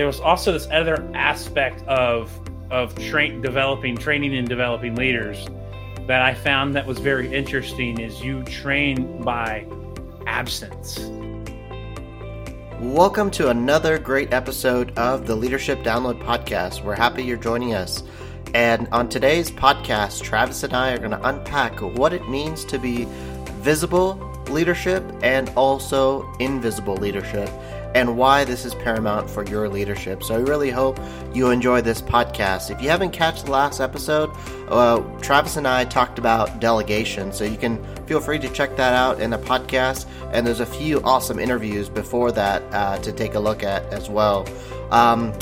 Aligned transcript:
there 0.00 0.06
was 0.06 0.18
also 0.18 0.50
this 0.50 0.66
other 0.72 1.06
aspect 1.12 1.86
of 1.86 2.32
of 2.70 2.94
train 3.10 3.42
developing 3.42 3.94
training 3.94 4.34
and 4.34 4.48
developing 4.48 4.94
leaders 4.94 5.46
that 6.06 6.22
I 6.22 6.32
found 6.32 6.74
that 6.74 6.86
was 6.86 6.98
very 6.98 7.30
interesting 7.30 8.00
is 8.00 8.22
you 8.22 8.42
train 8.44 9.22
by 9.22 9.66
absence. 10.26 11.00
Welcome 12.80 13.30
to 13.32 13.50
another 13.50 13.98
great 13.98 14.32
episode 14.32 14.98
of 14.98 15.26
the 15.26 15.36
Leadership 15.36 15.80
Download 15.80 16.18
Podcast. 16.22 16.82
We're 16.82 16.96
happy 16.96 17.22
you're 17.22 17.36
joining 17.36 17.74
us. 17.74 18.02
And 18.54 18.88
on 18.92 19.10
today's 19.10 19.50
podcast, 19.50 20.22
Travis 20.22 20.62
and 20.62 20.72
I 20.72 20.92
are 20.94 20.98
going 20.98 21.10
to 21.10 21.28
unpack 21.28 21.78
what 21.82 22.14
it 22.14 22.26
means 22.26 22.64
to 22.64 22.78
be 22.78 23.06
visible 23.58 24.14
leadership 24.48 25.04
and 25.22 25.50
also 25.50 26.26
invisible 26.38 26.94
leadership 26.96 27.50
and 27.94 28.16
why 28.16 28.44
this 28.44 28.64
is 28.64 28.74
paramount 28.74 29.28
for 29.28 29.44
your 29.44 29.68
leadership. 29.68 30.22
So 30.22 30.34
I 30.34 30.38
really 30.38 30.70
hope 30.70 30.98
you 31.34 31.50
enjoy 31.50 31.80
this 31.80 32.00
podcast. 32.00 32.70
If 32.70 32.80
you 32.80 32.88
haven't 32.88 33.10
catch 33.10 33.42
the 33.42 33.50
last 33.50 33.80
episode, 33.80 34.30
uh, 34.68 35.00
Travis 35.20 35.56
and 35.56 35.66
I 35.66 35.84
talked 35.84 36.18
about 36.18 36.60
delegation, 36.60 37.32
so 37.32 37.44
you 37.44 37.56
can 37.56 37.82
feel 38.06 38.20
free 38.20 38.38
to 38.38 38.48
check 38.50 38.76
that 38.76 38.94
out 38.94 39.20
in 39.20 39.30
the 39.30 39.38
podcast. 39.38 40.06
And 40.32 40.46
there's 40.46 40.60
a 40.60 40.66
few 40.66 41.00
awesome 41.02 41.38
interviews 41.38 41.88
before 41.88 42.32
that 42.32 42.62
uh, 42.72 42.98
to 42.98 43.12
take 43.12 43.34
a 43.34 43.40
look 43.40 43.62
at 43.62 43.84
as 43.92 44.08
well. 44.08 44.46
Um, 44.90 45.32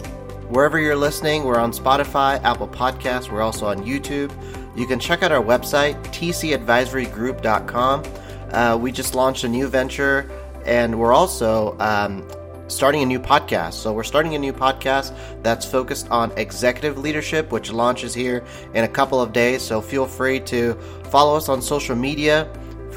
wherever 0.49 0.79
you're 0.79 0.97
listening, 0.97 1.45
we're 1.45 1.59
on 1.59 1.73
Spotify, 1.73 2.43
Apple 2.43 2.69
Podcasts. 2.69 3.31
We're 3.31 3.43
also 3.43 3.67
on 3.67 3.85
YouTube. 3.85 4.33
You 4.77 4.87
can 4.87 5.01
check 5.01 5.23
out 5.23 5.33
our 5.33 5.43
website, 5.43 6.01
tcadvisorygroup.com. 6.05 8.05
Uh, 8.53 8.79
we 8.81 8.93
just 8.93 9.15
launched 9.15 9.45
a 9.45 9.49
new 9.49 9.69
venture 9.69 10.31
and 10.69 10.99
we're 10.99 11.15
also 11.15 11.77
um, 11.79 12.29
starting 12.69 13.03
a 13.03 13.07
new 13.07 13.19
podcast. 13.19 13.75
So 13.75 13.93
we're 13.93 14.05
starting 14.05 14.35
a 14.35 14.39
new 14.39 14.53
podcast 14.53 15.17
that's 15.43 15.67
focused 15.67 16.09
on 16.11 16.31
executive 16.33 16.99
leadership, 16.99 17.51
which 17.51 17.73
launches 17.73 18.15
here 18.15 18.45
in 18.75 18.85
a 18.85 18.89
couple 18.89 19.21
of 19.21 19.33
days. 19.33 19.63
So 19.63 19.81
feel 19.81 20.07
free 20.07 20.41
to 20.41 20.75
follow 21.11 21.37
us 21.37 21.49
on 21.49 21.63
social 21.63 21.97
media 21.97 22.53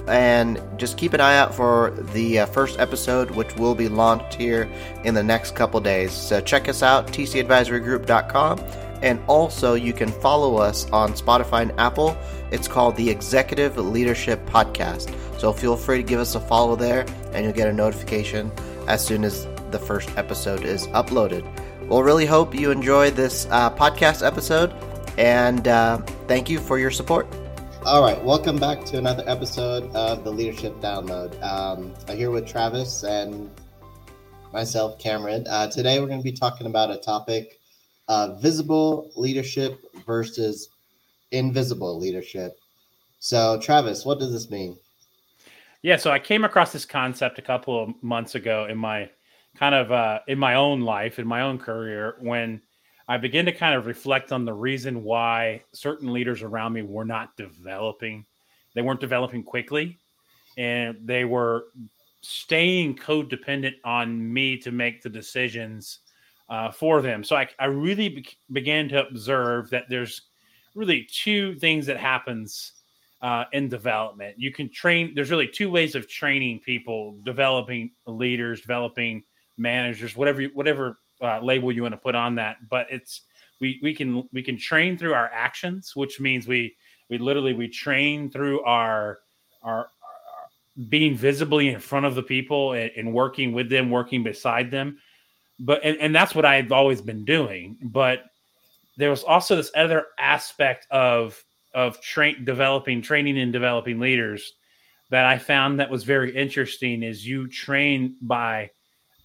and 0.08 0.62
just 0.78 0.98
keep 0.98 1.14
an 1.14 1.22
eye 1.22 1.38
out 1.38 1.54
for 1.54 1.92
the 2.14 2.40
uh, 2.40 2.46
first 2.48 2.80
episode, 2.80 3.32
which 3.32 3.56
will 3.56 3.76
be 3.76 3.88
launched 3.88 4.34
here 4.34 4.70
in 5.04 5.14
the 5.14 5.24
next 5.24 5.56
couple 5.56 5.80
days. 5.80 6.12
So 6.12 6.42
check 6.42 6.68
us 6.68 6.84
out, 6.84 7.08
tcadvisorygroup.com. 7.08 8.60
And 9.02 9.20
also, 9.28 9.74
you 9.74 9.94
can 9.94 10.10
follow 10.10 10.58
us 10.58 10.90
on 10.92 11.14
Spotify 11.14 11.64
and 11.64 11.74
Apple. 11.80 12.16
It's 12.52 12.68
called 12.68 12.96
the 12.96 13.10
Executive 13.10 13.78
Leadership 13.78 14.46
Podcast. 14.46 15.14
So 15.40 15.52
feel 15.52 15.76
free 15.76 15.98
to 15.98 16.04
give 16.04 16.20
us 16.20 16.36
a 16.36 16.40
follow 16.40 16.76
there, 16.76 17.06
and 17.34 17.44
you'll 17.44 17.54
get 17.54 17.68
a 17.68 17.74
notification 17.74 18.52
as 18.88 19.04
soon 19.04 19.24
as 19.24 19.48
the 19.72 19.80
first 19.80 20.16
episode 20.18 20.64
is 20.64 20.88
uploaded. 20.88 21.44
We'll 21.88 22.04
really 22.04 22.26
hope 22.26 22.54
you 22.54 22.70
enjoy 22.72 23.12
this 23.12 23.48
uh, 23.50 23.72
podcast 23.72 24.26
episode, 24.26 24.72
and 25.18 25.68
uh, 25.68 25.98
thank 26.28 26.50
you 26.50 26.60
for 26.60 26.78
your 26.78 26.92
support. 26.92 27.28
All 27.84 28.04
right, 28.04 28.24
welcome 28.24 28.58
back 28.58 28.86
to 28.86 29.00
another 29.00 29.24
episode 29.26 29.92
of 29.96 30.24
the 30.24 30.32
Leadership 30.32 30.80
Download. 30.80 31.42
Um, 31.42 31.92
I'm 32.08 32.16
here 32.16 32.30
with 32.30 32.48
Travis 32.48 33.04
and 33.04 33.50
myself, 34.54 35.00
Cameron. 35.00 35.48
Uh, 35.50 35.68
today, 35.68 36.00
we're 36.00 36.06
going 36.08 36.20
to 36.20 36.24
be 36.24 36.32
talking 36.32 36.68
about 36.68 36.92
a 36.92 36.98
topic 36.98 37.61
uh, 38.12 38.36
visible 38.36 39.10
leadership 39.16 39.80
versus 40.06 40.68
invisible 41.32 41.98
leadership. 41.98 42.60
So, 43.20 43.58
Travis, 43.62 44.04
what 44.04 44.20
does 44.20 44.34
this 44.34 44.52
mean? 44.52 44.76
Yeah, 45.82 45.96
so 45.96 46.12
I 46.12 46.20
came 46.20 46.44
across 46.44 46.74
this 46.74 46.86
concept 46.86 47.40
a 47.40 47.42
couple 47.42 47.82
of 47.82 48.04
months 48.04 48.36
ago 48.36 48.68
in 48.70 48.78
my 48.78 49.10
kind 49.56 49.74
of 49.74 49.94
uh, 49.94 50.20
in 50.28 50.38
my 50.38 50.56
own 50.56 50.82
life, 50.82 51.20
in 51.20 51.28
my 51.28 51.42
own 51.42 51.58
career, 51.58 52.18
when 52.20 52.62
I 53.08 53.16
began 53.16 53.46
to 53.46 53.54
kind 53.54 53.76
of 53.76 53.86
reflect 53.86 54.34
on 54.34 54.44
the 54.44 54.54
reason 54.54 55.06
why 55.06 55.64
certain 55.72 56.12
leaders 56.12 56.42
around 56.42 56.74
me 56.74 56.82
were 56.82 57.06
not 57.06 57.38
developing. 57.38 58.26
They 58.76 58.82
weren't 58.82 59.00
developing 59.00 59.42
quickly, 59.42 59.98
and 60.58 60.98
they 61.06 61.24
were 61.24 61.68
staying 62.20 62.98
codependent 62.98 63.76
on 63.86 64.34
me 64.34 64.58
to 64.58 64.72
make 64.72 65.02
the 65.02 65.10
decisions 65.10 66.00
uh, 66.52 66.70
for 66.70 67.02
them. 67.02 67.24
So 67.24 67.38
I, 67.38 67.48
I 67.58 67.66
really 67.66 68.10
be- 68.10 68.38
began 68.52 68.90
to 68.90 69.08
observe 69.08 69.70
that 69.70 69.86
there's 69.90 70.24
really 70.76 71.08
two 71.12 71.56
things 71.56 71.86
that 71.86 71.98
happens 71.98 72.74
uh, 73.22 73.46
in 73.54 73.70
development. 73.70 74.36
You 74.38 74.52
can 74.52 74.70
train. 74.70 75.14
There's 75.16 75.32
really 75.32 75.48
two 75.48 75.72
ways 75.72 75.96
of 75.96 76.10
training 76.10 76.60
people: 76.60 77.18
developing 77.24 77.92
leaders, 78.06 78.62
developing 78.62 79.24
managers, 79.58 80.16
whatever 80.16 80.44
whatever 80.54 81.00
uh, 81.22 81.40
label 81.40 81.72
you 81.72 81.84
want 81.84 81.94
to 81.94 81.98
put 81.98 82.16
on 82.16 82.36
that. 82.36 82.58
But 82.70 82.88
it's 82.90 83.22
we 83.62 83.80
we 83.82 83.96
can 83.96 84.28
we 84.34 84.44
can 84.44 84.58
train 84.58 84.98
through 84.98 85.14
our 85.14 85.30
actions, 85.34 85.96
which 85.96 86.20
means 86.20 86.48
we 86.48 86.76
we 87.10 87.18
literally 87.18 87.54
we 87.54 87.70
train 87.70 88.30
through 88.30 88.62
our 88.64 89.20
our, 89.64 89.90
being 90.90 91.16
visibly 91.16 91.70
in 91.70 91.80
front 91.80 92.06
of 92.06 92.16
the 92.16 92.24
people 92.24 92.74
and, 92.74 92.92
and, 92.98 93.14
working 93.14 93.52
with 93.52 93.70
them, 93.70 93.92
working 93.92 94.24
beside 94.24 94.72
them. 94.72 94.98
But 95.64 95.82
and, 95.84 95.98
and 96.00 96.16
that's 96.16 96.36
what 96.36 96.46
I've 96.46 96.72
always 96.72 97.02
been 97.02 97.24
doing. 97.24 97.78
But 97.82 98.24
there 98.98 99.10
was 99.10 99.24
also 99.24 99.56
this 99.56 99.72
other 99.76 100.08
aspect 100.20 100.88
of 100.92 101.42
of 101.74 102.02
train 102.02 102.44
developing 102.44 103.02
training 103.02 103.40
and 103.40 103.54
developing 103.54 104.00
leaders 104.00 104.54
that 105.10 105.26
I 105.26 105.38
found 105.38 105.80
that 105.80 105.90
was 105.90 106.04
very 106.04 106.36
interesting 106.36 107.04
is 107.04 107.28
you 107.28 107.48
train 107.48 108.16
by 108.22 108.72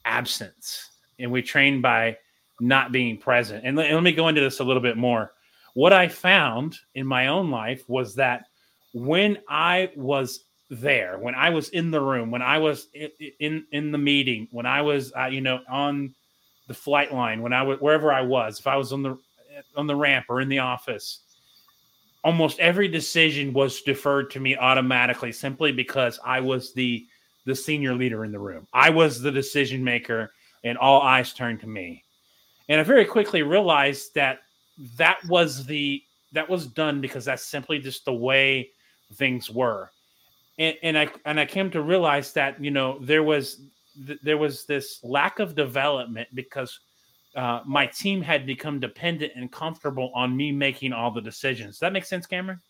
absence 0.05 0.91
and 1.19 1.31
we 1.31 1.43
train 1.43 1.81
by 1.81 2.17
not 2.61 2.93
being 2.93 3.19
present. 3.19 3.65
And 3.65 3.77
let, 3.77 3.93
let 3.93 4.03
me 4.03 4.13
go 4.13 4.29
into 4.29 4.41
this 4.41 4.61
a 4.61 4.65
little 4.65 4.83
bit 4.83 4.97
more. 4.97 5.33
What 5.75 5.93
I 5.93 6.09
found 6.09 6.77
in 6.95 7.07
my 7.07 7.29
own 7.29 7.51
life 7.51 7.89
was 7.89 8.15
that 8.17 8.45
when 8.95 9.39
I 9.49 9.91
was 9.95 10.45
there, 10.71 11.19
when 11.19 11.35
I 11.35 11.51
was 11.51 11.69
in 11.69 11.91
the 11.91 12.01
room, 12.01 12.31
when 12.31 12.43
I 12.43 12.59
was 12.59 12.89
in 12.95 13.11
in, 13.41 13.67
in 13.73 13.93
the 13.93 13.99
meeting, 13.99 14.49
when 14.51 14.67
I 14.67 14.83
was 14.83 15.13
uh, 15.19 15.27
you 15.27 15.41
know 15.41 15.61
on 15.71 16.15
the 16.67 16.75
flight 16.75 17.13
line, 17.13 17.43
when 17.43 17.53
I 17.53 17.63
was 17.63 17.79
wherever 17.81 18.13
I 18.13 18.23
was, 18.23 18.59
if 18.59 18.67
I 18.67 18.77
was 18.77 18.93
on 18.93 19.03
the 19.03 19.19
on 19.77 19.87
the 19.87 19.97
ramp 19.97 20.27
or 20.29 20.41
in 20.41 20.49
the 20.49 20.59
office, 20.59 21.21
almost 22.25 22.59
every 22.59 22.89
decision 22.89 23.53
was 23.53 23.83
deferred 23.83 24.31
to 24.33 24.41
me 24.41 24.57
automatically 24.57 25.33
simply 25.33 25.73
because 25.73 26.19
I 26.25 26.41
was 26.41 26.73
the 26.75 27.07
the 27.45 27.55
senior 27.55 27.95
leader 27.95 28.25
in 28.25 28.33
the 28.33 28.39
room. 28.39 28.67
I 28.73 28.91
was 28.91 29.21
the 29.21 29.31
decision 29.31 29.83
maker 29.83 30.33
and 30.65 30.77
all 30.77 31.01
eyes 31.01 31.33
turned 31.33 31.61
to 31.61 31.69
me. 31.69 32.03
And 32.69 32.81
I 32.81 32.83
very 32.83 33.05
quickly 33.05 33.43
realized 33.43 34.15
that 34.15 34.41
that 34.97 35.19
was 35.29 35.65
the 35.65 36.03
that 36.33 36.49
was 36.49 36.67
done 36.67 37.01
because 37.01 37.25
that's 37.25 37.45
simply 37.45 37.79
just 37.79 38.05
the 38.05 38.13
way 38.13 38.71
things 39.15 39.49
were. 39.49 39.91
And, 40.59 40.77
and 40.83 40.99
I 40.99 41.09
and 41.25 41.39
I 41.39 41.47
came 41.47 41.71
to 41.71 41.83
realize 41.83 42.33
that 42.33 42.63
you 42.63 42.73
know 42.73 42.99
there 43.01 43.23
was 43.23 43.61
th- 44.07 44.19
there 44.23 44.39
was 44.39 44.65
this 44.65 45.01
lack 45.03 45.39
of 45.39 45.55
development 45.55 46.29
because 46.35 46.79
uh, 47.37 47.61
my 47.67 47.87
team 47.87 48.23
had 48.23 48.47
become 48.47 48.81
dependent 48.81 49.33
and 49.37 49.53
comfortable 49.53 50.11
on 50.15 50.37
me 50.37 50.51
making 50.51 50.93
all 50.93 51.11
the 51.11 51.21
decisions. 51.21 51.75
Does 51.75 51.81
that 51.81 51.93
make 51.93 52.05
sense, 52.05 52.27
Cameron? 52.27 52.61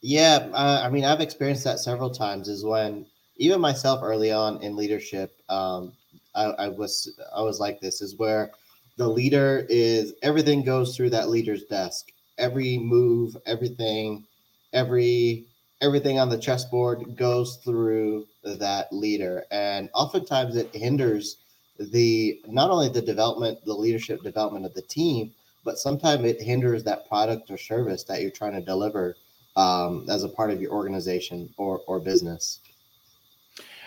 Yeah, 0.00 0.48
uh, 0.52 0.82
I 0.84 0.90
mean, 0.90 1.04
I've 1.04 1.20
experienced 1.20 1.62
that 1.64 1.78
several 1.78 2.10
times. 2.10 2.48
Is 2.48 2.64
when 2.64 3.06
even 3.36 3.60
myself 3.60 4.00
early 4.02 4.32
on 4.32 4.60
in 4.62 4.76
leadership, 4.76 5.40
um, 5.48 5.92
I, 6.34 6.44
I 6.44 6.68
was 6.68 7.16
I 7.34 7.42
was 7.42 7.60
like 7.60 7.80
this. 7.80 8.02
Is 8.02 8.18
where 8.18 8.50
the 8.96 9.06
leader 9.06 9.64
is 9.68 10.14
everything 10.22 10.64
goes 10.64 10.96
through 10.96 11.10
that 11.10 11.30
leader's 11.30 11.64
desk. 11.64 12.10
Every 12.38 12.78
move, 12.78 13.36
everything, 13.46 14.24
every 14.72 15.46
everything 15.82 16.18
on 16.18 16.28
the 16.28 16.38
chessboard 16.38 17.16
goes 17.16 17.56
through 17.64 18.26
that 18.44 18.92
leader, 18.92 19.44
and 19.50 19.90
oftentimes 19.94 20.56
it 20.56 20.74
hinders 20.74 21.38
the 21.78 22.40
not 22.46 22.70
only 22.70 22.88
the 22.88 23.02
development, 23.02 23.58
the 23.64 23.74
leadership 23.74 24.22
development 24.22 24.64
of 24.64 24.72
the 24.74 24.82
team, 24.82 25.32
but 25.64 25.78
sometimes 25.78 26.24
it 26.24 26.40
hinders 26.40 26.84
that 26.84 27.08
product 27.08 27.50
or 27.50 27.58
service 27.58 28.04
that 28.04 28.22
you're 28.22 28.30
trying 28.30 28.52
to 28.52 28.60
deliver 28.60 29.16
um, 29.56 30.06
as 30.08 30.24
a 30.24 30.28
part 30.28 30.50
of 30.50 30.60
your 30.60 30.72
organization 30.72 31.52
or 31.56 31.82
or 31.86 32.00
business. 32.00 32.60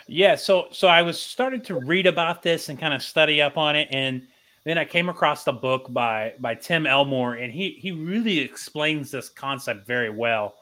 Yeah, 0.07 0.35
so 0.35 0.67
so 0.71 0.87
I 0.87 1.01
was 1.01 1.19
starting 1.19 1.61
to 1.61 1.79
read 1.79 2.05
about 2.05 2.43
this 2.43 2.69
and 2.69 2.79
kind 2.79 2.93
of 2.93 3.01
study 3.01 3.41
up 3.41 3.57
on 3.57 3.75
it, 3.75 3.87
and 3.91 4.27
then 4.63 4.77
I 4.77 4.85
came 4.85 5.09
across 5.09 5.43
the 5.43 5.53
book 5.53 5.91
by 5.91 6.33
by 6.39 6.55
Tim 6.55 6.85
Elmore, 6.85 7.35
and 7.35 7.51
he 7.51 7.71
he 7.79 7.91
really 7.91 8.39
explains 8.39 9.11
this 9.11 9.29
concept 9.29 9.87
very 9.87 10.09
well, 10.09 10.55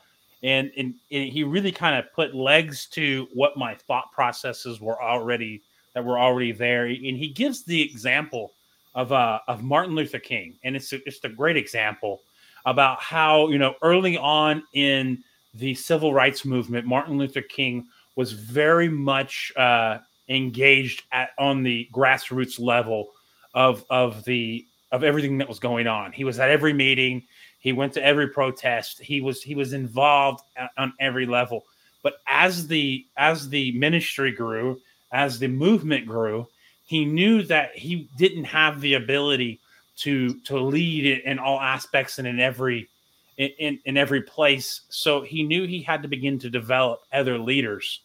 and 0.44 0.72
and, 0.78 0.94
and 1.12 1.30
he 1.30 1.44
really 1.44 1.72
kind 1.72 1.98
of 1.98 2.12
put 2.14 2.36
legs 2.36 2.86
to 2.88 3.28
what 3.34 3.58
my 3.58 3.76
thought 3.76 4.12
processes 4.12 4.80
were 4.80 5.02
already 5.02 5.62
that 5.94 6.04
were 6.04 6.20
already 6.20 6.52
there. 6.52 6.86
And 6.86 7.18
he 7.18 7.30
gives 7.30 7.64
the 7.64 7.82
example 7.82 8.52
of 8.96 9.12
uh, 9.12 9.40
of 9.48 9.64
Martin 9.64 9.96
Luther 9.96 10.20
King, 10.20 10.56
and 10.64 10.76
it's 10.76 10.92
it's 10.94 11.24
a 11.24 11.30
great 11.30 11.58
example 11.58 12.22
about 12.66 13.02
how 13.02 13.48
you 13.48 13.58
know 13.58 13.76
early 13.82 14.18
on 14.18 14.64
in 14.74 15.24
the 15.54 15.76
civil 15.76 16.14
rights 16.14 16.46
movement, 16.46 16.86
Martin 16.86 17.18
Luther 17.18 17.42
King 17.42 17.88
was 18.16 18.32
very 18.32 18.90
much 18.90 19.52
uh, 19.56 20.00
engaged 20.30 21.04
at 21.12 21.30
on 21.38 21.64
the 21.64 21.88
grassroots 21.94 22.60
level 22.60 23.10
of 23.54 23.86
of 23.90 24.24
the 24.26 24.66
of 24.92 25.04
everything 25.04 25.38
that 25.40 25.50
was 25.50 25.60
going 25.60 25.88
on. 25.88 26.12
He 26.12 26.24
was 26.24 26.40
at 26.40 26.50
every 26.50 26.74
meeting. 26.74 27.24
He 27.64 27.72
went 27.72 27.94
to 27.94 28.06
every 28.06 28.28
protest. 28.28 29.02
He 29.02 29.22
was 29.22 29.42
he 29.42 29.56
was 29.56 29.72
involved 29.72 30.42
on 30.78 30.94
every 31.00 31.26
level. 31.26 31.64
But 32.02 32.16
as 32.28 32.68
the 32.68 33.06
as 33.16 33.48
the 33.48 33.72
ministry 33.72 34.34
grew, 34.34 34.82
as 35.14 35.40
the 35.40 35.48
movement 35.48 36.06
grew, 36.06 36.46
he 36.86 37.06
knew 37.06 37.42
that 37.44 37.74
he 37.74 38.10
didn't 38.18 38.44
have 38.44 38.82
the 38.82 38.96
ability 38.96 39.62
to 40.00 40.34
to 40.42 40.60
lead 40.60 41.06
it 41.06 41.24
in 41.24 41.40
all 41.40 41.58
aspects 41.58 42.20
and 42.20 42.28
in 42.28 42.42
every 42.42 42.90
in, 43.38 43.80
in 43.86 43.96
every 43.96 44.24
place. 44.24 44.82
So 44.90 45.22
he 45.22 45.42
knew 45.42 45.66
he 45.66 45.82
had 45.82 46.02
to 46.02 46.10
begin 46.10 46.38
to 46.40 46.50
develop 46.50 47.00
other 47.14 47.40
leaders. 47.40 48.02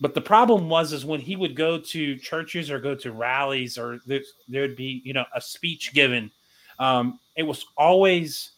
But 0.00 0.14
the 0.14 0.22
problem 0.22 0.70
was 0.70 0.94
is 0.94 1.04
when 1.04 1.20
he 1.20 1.36
would 1.36 1.54
go 1.54 1.78
to 1.78 2.16
churches 2.16 2.70
or 2.70 2.80
go 2.80 2.94
to 2.94 3.12
rallies 3.12 3.76
or 3.76 4.00
there, 4.06 4.22
there 4.48 4.62
would 4.62 4.76
be 4.76 5.02
you 5.04 5.12
know 5.12 5.26
a 5.34 5.40
speech 5.42 5.92
given, 5.92 6.30
um, 6.78 7.20
it 7.36 7.42
was 7.42 7.66
always 7.76 8.52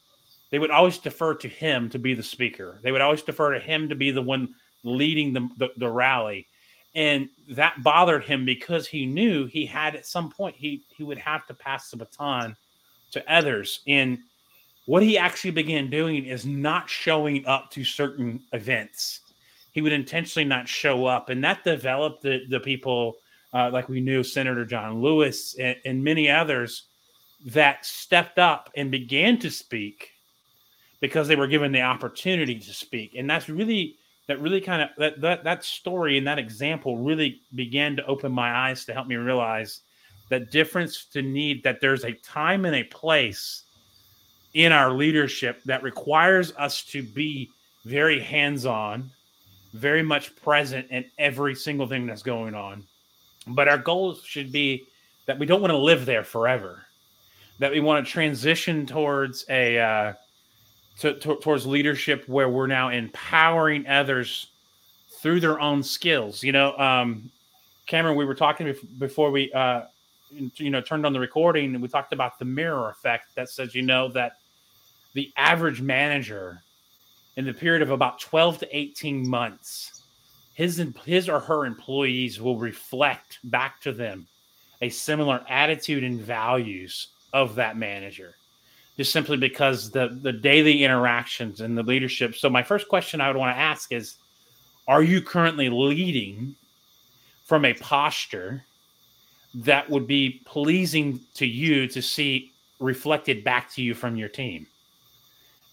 they 0.51 0.59
would 0.59 0.71
always 0.71 0.99
defer 0.99 1.35
to 1.35 1.49
him 1.49 1.89
to 1.91 1.99
be 1.99 2.15
the 2.15 2.23
speaker. 2.23 2.81
They 2.83 2.93
would 2.93 3.01
always 3.01 3.23
defer 3.23 3.53
to 3.55 3.61
him 3.61 3.89
to 3.89 3.95
be 3.95 4.11
the 4.11 4.23
one 4.23 4.55
leading 4.85 5.33
the, 5.33 5.49
the, 5.57 5.69
the 5.77 5.91
rally. 5.91 6.47
And 6.95 7.29
that 7.51 7.83
bothered 7.83 8.25
him 8.25 8.45
because 8.45 8.87
he 8.87 9.05
knew 9.05 9.47
he 9.47 9.67
had 9.67 9.95
at 9.95 10.07
some 10.07 10.31
point 10.31 10.57
he 10.57 10.85
he 10.97 11.05
would 11.05 11.19
have 11.19 11.47
to 11.47 11.55
pass 11.55 11.91
the 11.91 11.99
baton 11.99 12.57
to 13.11 13.33
others. 13.33 13.81
And 13.87 14.19
what 14.87 15.03
he 15.03 15.19
actually 15.19 15.51
began 15.51 15.91
doing 15.91 16.25
is 16.25 16.47
not 16.47 16.89
showing 16.89 17.45
up 17.47 17.71
to 17.73 17.85
certain 17.85 18.41
events. 18.53 19.21
He 19.73 19.83
would 19.83 19.93
intentionally 19.93 20.49
not 20.49 20.69
show 20.69 21.05
up, 21.05 21.29
and 21.29 21.45
that 21.45 21.65
developed 21.65 22.23
the 22.23 22.47
the 22.49 22.61
people 22.61 23.17
uh, 23.53 23.71
like 23.71 23.89
we 23.89 24.01
knew 24.01 24.23
Senator 24.23 24.65
John 24.65 25.03
Lewis 25.03 25.55
and, 25.59 25.77
and 25.85 26.03
many 26.03 26.31
others 26.31 26.85
that 27.45 27.85
stepped 27.85 28.39
up 28.39 28.71
and 28.75 28.91
began 28.91 29.39
to 29.41 29.51
speak 29.51 30.11
because 31.01 31.29
they 31.29 31.37
were 31.37 31.47
given 31.47 31.73
the 31.73 31.83
opportunity 31.83 32.59
to 32.59 32.73
speak, 32.73 33.15
and 33.17 33.29
that's 33.29 33.49
really 33.49 33.97
that 34.27 34.41
really 34.41 34.61
kind 34.61 34.83
of 34.83 34.89
that 34.99 35.21
that 35.21 35.45
that 35.45 35.65
story 35.65 36.19
and 36.19 36.27
that 36.27 36.39
example 36.39 36.99
really 36.99 37.41
began 37.55 37.97
to 37.97 38.07
open 38.07 38.33
my 38.33 38.69
eyes 38.69 38.85
to 38.85 38.93
help 38.93 39.07
me 39.07 39.17
realize 39.17 39.81
that 40.29 40.51
difference 40.51 41.05
to 41.05 41.23
need 41.23 41.63
that 41.63 41.81
there's 41.81 42.05
a 42.05 42.13
time 42.13 42.65
and 42.65 42.75
a 42.75 42.85
place 42.85 43.63
in 44.55 44.73
our 44.73 44.91
leadership 44.91 45.63
that 45.65 45.83
requires 45.83 46.53
us 46.57 46.83
to 46.83 47.03
be 47.03 47.49
very 47.85 48.19
hands-on 48.19 49.11
very 49.75 50.03
much 50.03 50.35
present 50.37 50.91
in 50.91 51.05
every 51.19 51.55
single 51.55 51.87
thing 51.87 52.07
that's 52.07 52.23
going 52.23 52.55
on. 52.55 52.83
But 53.47 53.69
our 53.69 53.79
goals 53.79 54.23
should 54.25 54.51
be 54.51 54.85
that 55.27 55.39
we 55.39 55.45
don't 55.45 55.61
want 55.61 55.73
to 55.73 55.77
live 55.77 56.07
there 56.07 56.25
forever 56.25 56.87
that 57.59 57.73
we 57.73 57.81
want 57.81 58.05
to 58.05 58.11
transition 58.11 58.87
towards 58.87 59.45
a 59.49 59.79
uh, 59.79 60.13
to, 61.01 61.15
to, 61.19 61.37
towards 61.37 61.67
leadership 61.67 62.25
where 62.29 62.49
we're 62.49 62.67
now 62.67 62.89
empowering 62.89 63.87
others 63.87 64.49
through 65.21 65.41
their 65.41 65.61
own 65.61 65.83
skills. 65.83 66.43
You 66.43 66.53
know, 66.53 66.77
um, 66.79 67.31
Cameron, 67.87 68.17
we 68.17 68.25
were 68.25 68.35
talking 68.35 68.75
before 68.99 69.31
we, 69.31 69.53
uh, 69.53 69.83
you 70.31 70.71
know, 70.71 70.81
turned 70.81 71.07
on 71.07 71.13
the 71.13 71.21
recording, 71.21 71.75
and 71.75 71.83
we 71.83 71.89
talked 71.89 72.13
about 72.13 72.39
the 72.39 72.45
mirror 72.45 72.91
effect 72.91 73.35
that 73.35 73.49
says, 73.49 73.75
you 73.75 73.83
know, 73.83 74.09
that 74.09 74.33
the 75.15 75.33
average 75.37 75.81
manager 75.81 76.63
in 77.37 77.45
the 77.45 77.53
period 77.53 77.83
of 77.83 77.91
about 77.91 78.19
12 78.19 78.59
to 78.59 78.77
18 78.77 79.29
months, 79.29 80.03
his 80.55 80.83
his 81.05 81.29
or 81.29 81.39
her 81.39 81.67
employees 81.67 82.41
will 82.41 82.59
reflect 82.59 83.39
back 83.45 83.81
to 83.83 83.93
them 83.93 84.27
a 84.83 84.89
similar 84.89 85.45
attitude 85.49 86.03
and 86.03 86.21
values 86.21 87.09
of 87.33 87.55
that 87.55 87.77
manager 87.77 88.35
just 88.97 89.13
simply 89.13 89.37
because 89.37 89.91
the 89.91 90.19
the 90.23 90.33
daily 90.33 90.85
interactions 90.85 91.61
and 91.61 91.77
the 91.77 91.83
leadership. 91.83 92.35
So 92.35 92.49
my 92.49 92.63
first 92.63 92.89
question 92.89 93.21
I 93.21 93.29
would 93.29 93.37
want 93.37 93.55
to 93.55 93.61
ask 93.61 93.93
is 93.93 94.17
are 94.89 95.03
you 95.03 95.21
currently 95.21 95.69
leading 95.69 96.55
from 97.45 97.65
a 97.65 97.75
posture 97.75 98.63
that 99.55 99.89
would 99.91 100.07
be 100.07 100.43
pleasing 100.45 101.21
to 101.35 101.47
you 101.47 101.89
to 101.89 102.01
see 102.01 102.53
reflected 102.79 103.43
back 103.43 103.73
to 103.73 103.83
you 103.83 103.95
from 103.95 104.17
your 104.17 104.29
team? 104.29 104.67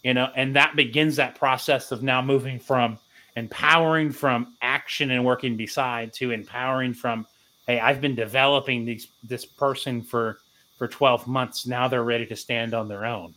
You 0.04 0.14
know, 0.14 0.30
and 0.36 0.56
that 0.56 0.76
begins 0.76 1.16
that 1.16 1.36
process 1.36 1.92
of 1.92 2.04
now 2.04 2.22
moving 2.22 2.60
from 2.60 3.00
empowering 3.36 4.12
from 4.12 4.56
action 4.62 5.12
and 5.12 5.26
working 5.26 5.58
beside 5.58 6.14
to 6.14 6.32
empowering 6.32 6.94
from 6.94 7.26
hey 7.66 7.80
i've 7.80 8.02
been 8.02 8.16
developing 8.16 8.86
these 8.86 9.08
this 9.24 9.46
person 9.46 10.02
for 10.02 10.38
for 10.78 10.88
12 10.88 11.28
months. 11.28 11.66
Now 11.66 11.88
they're 11.88 12.04
ready 12.04 12.26
to 12.28 12.36
stand 12.36 12.74
on 12.74 12.88
their 12.88 13.06
own. 13.06 13.34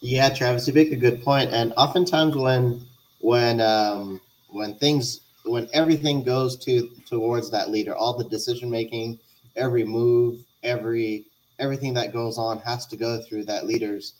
Yeah, 0.00 0.28
Travis, 0.28 0.68
you 0.68 0.74
make 0.74 0.92
a 0.92 0.96
good 0.96 1.22
point. 1.22 1.50
And 1.52 1.72
oftentimes 1.76 2.36
when 2.36 2.86
when 3.20 3.60
um, 3.60 4.20
when 4.50 4.74
things 4.74 5.20
when 5.44 5.68
everything 5.72 6.22
goes 6.22 6.56
to 6.64 6.90
towards 7.08 7.50
that 7.50 7.70
leader, 7.70 7.94
all 7.94 8.16
the 8.16 8.28
decision 8.28 8.70
making, 8.70 9.18
every 9.56 9.84
move, 9.84 10.44
every 10.62 11.26
everything 11.58 11.94
that 11.94 12.12
goes 12.12 12.38
on 12.38 12.58
has 12.58 12.86
to 12.86 12.96
go 12.96 13.20
through 13.22 13.44
that 13.44 13.66
leader's 13.66 14.14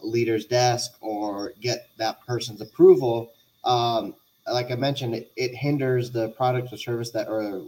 leader's 0.00 0.44
desk 0.44 0.92
or 1.00 1.54
get 1.60 1.88
that 1.96 2.24
person's 2.26 2.60
approval. 2.60 3.32
Um, 3.64 4.14
like 4.46 4.70
I 4.70 4.74
mentioned, 4.74 5.14
it, 5.14 5.32
it 5.36 5.54
hinders 5.54 6.10
the 6.10 6.28
product 6.30 6.72
or 6.72 6.76
service 6.76 7.10
that 7.10 7.28
or 7.28 7.62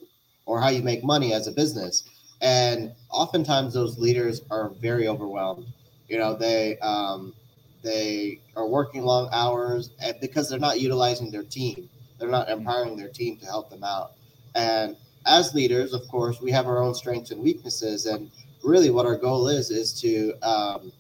or 0.47 0.61
how 0.61 0.69
you 0.69 0.83
make 0.83 1.05
money 1.05 1.33
as 1.33 1.47
a 1.47 1.53
business. 1.53 2.05
And 2.40 2.93
oftentimes 3.11 3.75
those 3.75 3.99
leaders 3.99 4.43
are 4.50 4.70
very 4.81 5.08
overwhelmed. 5.08 5.67
You 6.08 6.19
know, 6.19 6.35
they 6.35 6.79
um, 6.79 7.35
they 7.82 8.40
are 8.56 8.67
working 8.67 9.02
long 9.02 9.29
hours 9.32 9.90
and 10.00 10.14
because 10.20 10.49
they're 10.49 10.58
not 10.58 10.81
utilizing 10.81 11.31
their 11.31 11.43
team. 11.43 11.88
They're 12.19 12.31
not 12.31 12.49
empowering 12.49 12.96
their 12.96 13.08
team 13.08 13.37
to 13.38 13.46
help 13.46 13.70
them 13.70 13.85
out. 13.85 14.12
And 14.55 14.96
as 15.26 15.55
leaders, 15.55 15.93
of 15.93 16.06
course, 16.08 16.40
we 16.40 16.50
have 16.50 16.67
our 16.67 16.82
own 16.82 16.94
strengths 16.94 17.31
and 17.31 17.43
weaknesses. 17.43 18.06
And 18.06 18.31
really, 18.64 18.90
what 18.90 19.06
our 19.06 19.17
goal 19.17 19.49
is 19.49 19.70
is 19.70 19.93
to 20.00 20.32
um, 20.43 20.93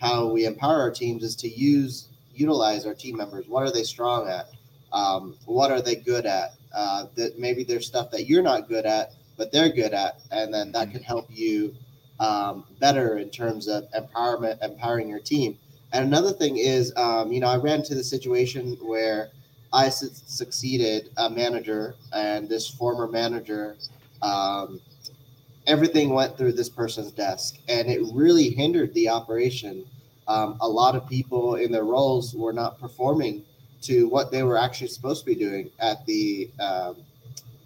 how 0.00 0.26
we 0.26 0.44
empower 0.44 0.80
our 0.80 0.90
teams 0.90 1.22
is 1.22 1.36
to 1.36 1.48
use 1.48 2.08
utilize 2.34 2.84
our 2.84 2.94
team 2.94 3.16
members. 3.16 3.46
What 3.48 3.62
are 3.62 3.72
they 3.72 3.84
strong 3.84 4.28
at? 4.28 4.48
Um, 4.92 5.36
what 5.46 5.70
are 5.70 5.80
they 5.80 5.96
good 5.96 6.26
at? 6.26 6.52
Uh, 6.74 7.06
that 7.14 7.38
maybe 7.38 7.62
there's 7.62 7.86
stuff 7.86 8.10
that 8.10 8.26
you're 8.26 8.42
not 8.42 8.68
good 8.68 8.84
at 8.84 9.12
but 9.36 9.52
they're 9.52 9.70
good 9.70 9.92
at, 9.92 10.20
and 10.30 10.52
then 10.52 10.72
that 10.72 10.90
can 10.90 11.02
help 11.02 11.26
you 11.30 11.74
um, 12.20 12.64
better 12.80 13.18
in 13.18 13.30
terms 13.30 13.68
of 13.68 13.90
empowerment, 13.92 14.62
empowering 14.62 15.08
your 15.08 15.20
team. 15.20 15.58
And 15.92 16.04
another 16.04 16.32
thing 16.32 16.56
is, 16.56 16.92
um, 16.96 17.32
you 17.32 17.40
know, 17.40 17.48
I 17.48 17.56
ran 17.56 17.80
into 17.80 17.94
the 17.94 18.04
situation 18.04 18.76
where 18.82 19.30
I 19.72 19.88
su- 19.88 20.10
succeeded 20.12 21.10
a 21.16 21.28
manager, 21.30 21.96
and 22.12 22.48
this 22.48 22.68
former 22.68 23.08
manager, 23.08 23.76
um, 24.22 24.80
everything 25.66 26.10
went 26.10 26.36
through 26.36 26.52
this 26.52 26.68
person's 26.68 27.12
desk, 27.12 27.58
and 27.68 27.88
it 27.88 28.00
really 28.12 28.50
hindered 28.50 28.94
the 28.94 29.08
operation. 29.08 29.84
Um, 30.28 30.56
a 30.60 30.68
lot 30.68 30.94
of 30.94 31.08
people 31.08 31.56
in 31.56 31.70
their 31.72 31.84
roles 31.84 32.34
were 32.34 32.52
not 32.52 32.78
performing 32.78 33.44
to 33.82 34.08
what 34.08 34.30
they 34.30 34.42
were 34.42 34.56
actually 34.56 34.88
supposed 34.88 35.24
to 35.24 35.26
be 35.26 35.34
doing 35.34 35.70
at 35.78 36.04
the 36.06 36.50
um, 36.58 36.96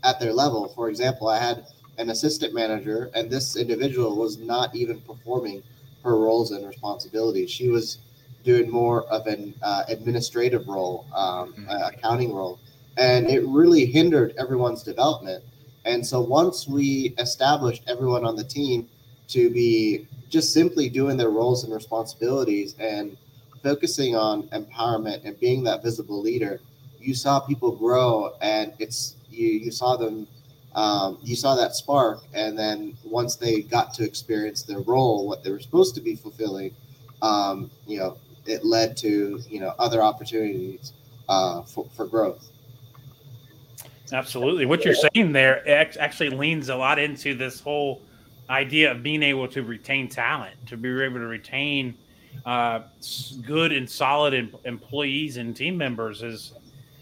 at 0.05 0.21
their 0.21 0.33
level. 0.33 0.69
For 0.69 0.89
example, 0.89 1.29
I 1.29 1.39
had 1.39 1.67
an 1.99 2.11
assistant 2.11 2.55
manager, 2.55 3.11
and 3.15 3.31
this 3.31 3.57
individual 3.57 4.17
was 4.17 4.39
not 4.39 4.75
even 4.75 5.01
performing 5.01 5.63
her 6.05 6.17
roles 6.17 6.53
and 6.53 6.67
responsibilities. 6.67 7.51
She 7.51 7.69
was 7.69 7.99
doing 8.45 8.71
more 8.71 9.05
of 9.09 9.27
an 9.27 9.55
uh, 9.63 9.83
administrative 9.89 10.69
role, 10.69 11.07
um, 11.15 11.53
mm-hmm. 11.53 11.71
accounting 11.71 12.33
role, 12.33 12.59
and 12.97 13.29
it 13.29 13.45
really 13.47 13.85
hindered 13.85 14.35
everyone's 14.39 14.83
development. 14.83 15.45
And 15.85 16.07
so 16.07 16.21
once 16.21 16.69
we 16.69 17.15
established 17.19 17.83
everyone 17.89 18.25
on 18.25 18.37
the 18.37 18.45
team 18.45 18.89
to 19.29 19.51
be 19.51 20.07
just 20.29 20.53
simply 20.53 20.89
doing 20.89 21.17
their 21.17 21.31
roles 21.31 21.65
and 21.65 21.73
responsibilities 21.73 22.75
and 22.79 23.17
focusing 23.63 24.15
on 24.15 24.45
empowerment 24.49 25.25
and 25.25 25.39
being 25.41 25.65
that 25.65 25.83
visible 25.83 26.21
leader, 26.21 26.61
you 27.01 27.15
saw 27.15 27.41
people 27.41 27.73
grow, 27.73 28.35
and 28.41 28.73
it's 28.79 29.17
you 29.31 29.49
you 29.49 29.71
saw 29.71 29.97
them 29.97 30.27
um, 30.75 31.19
you 31.23 31.35
saw 31.35 31.57
that 31.57 31.75
spark 31.75 32.23
and 32.35 32.57
then 32.57 32.97
once 33.03 33.37
they 33.37 33.63
got 33.63 33.95
to 33.95 34.05
experience 34.05 34.63
their 34.63 34.81
role 34.81 35.27
what 35.27 35.43
they 35.43 35.51
were 35.51 35.59
supposed 35.59 35.95
to 35.95 36.01
be 36.01 36.15
fulfilling 36.15 36.75
um, 37.23 37.71
you 37.87 37.99
know 37.99 38.19
it 38.49 38.65
led 38.65 38.97
to 38.99 39.41
you 39.49 39.61
know 39.61 39.75
other 39.79 40.03
opportunities 40.03 40.93
uh, 41.29 41.63
for, 41.63 41.87
for 41.95 42.07
growth. 42.07 42.51
Absolutely. 44.13 44.65
What 44.65 44.85
you're 44.85 44.95
saying 44.95 45.33
there 45.33 45.63
actually 46.01 46.31
leans 46.31 46.71
a 46.71 46.77
lot 46.77 46.99
into 46.99 47.35
this 47.35 47.61
whole 47.61 48.01
idea 48.49 48.91
of 48.91 49.03
being 49.03 49.23
able 49.23 49.47
to 49.49 49.63
retain 49.63 50.09
talent 50.09 50.55
to 50.67 50.79
be 50.79 50.89
able 51.03 51.17
to 51.17 51.27
retain 51.27 51.95
uh, 52.47 52.81
good 53.45 53.73
and 53.73 53.89
solid 53.89 54.33
em- 54.33 54.55
employees 54.65 55.37
and 55.37 55.55
team 55.55 55.77
members 55.77 56.23
is 56.23 56.55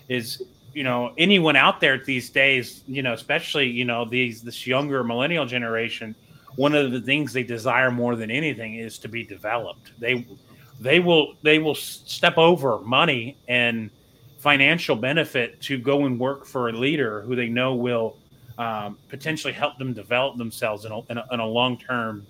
is 0.09 0.43
you 0.73 0.85
know 0.85 1.13
anyone 1.17 1.57
out 1.57 1.81
there 1.81 1.99
these 1.99 2.31
days 2.31 2.83
you 2.87 3.03
know 3.03 3.13
especially 3.13 3.67
you 3.69 3.85
know 3.85 4.05
these 4.05 4.43
this 4.43 4.67
younger 4.67 5.03
millennial 5.03 5.47
generation 5.47 6.15
one 6.57 6.75
of 6.75 6.91
the 6.91 7.01
things 7.01 7.33
they 7.33 7.43
desire 7.43 7.91
more 7.91 8.17
than 8.17 8.31
anything 8.31 8.75
is 8.75 8.99
to 8.99 9.09
be 9.09 9.23
developed. 9.23 9.93
They 9.99 10.27
they 10.81 11.01
will 11.01 11.35
they 11.43 11.59
will 11.59 11.75
step 11.75 12.37
over 12.37 12.81
money 12.81 13.37
and 13.47 13.91
financial 14.39 14.97
benefit 14.97 15.61
to 15.61 15.79
go 15.79 16.05
and 16.07 16.19
work 16.19 16.45
for 16.45 16.69
a 16.69 16.73
leader 16.73 17.23
who 17.23 17.37
they 17.37 17.49
know 17.49 17.75
will 17.75 18.17
um, 18.59 18.99
potentially 19.09 19.53
help 19.53 19.79
them 19.79 19.93
develop 19.93 20.37
themselves 20.37 20.85
in 20.85 20.93
a, 20.93 21.01
in 21.11 21.19
a, 21.19 21.27
in 21.33 21.41
a 21.41 21.47
long 21.47 21.79
term 21.79 22.27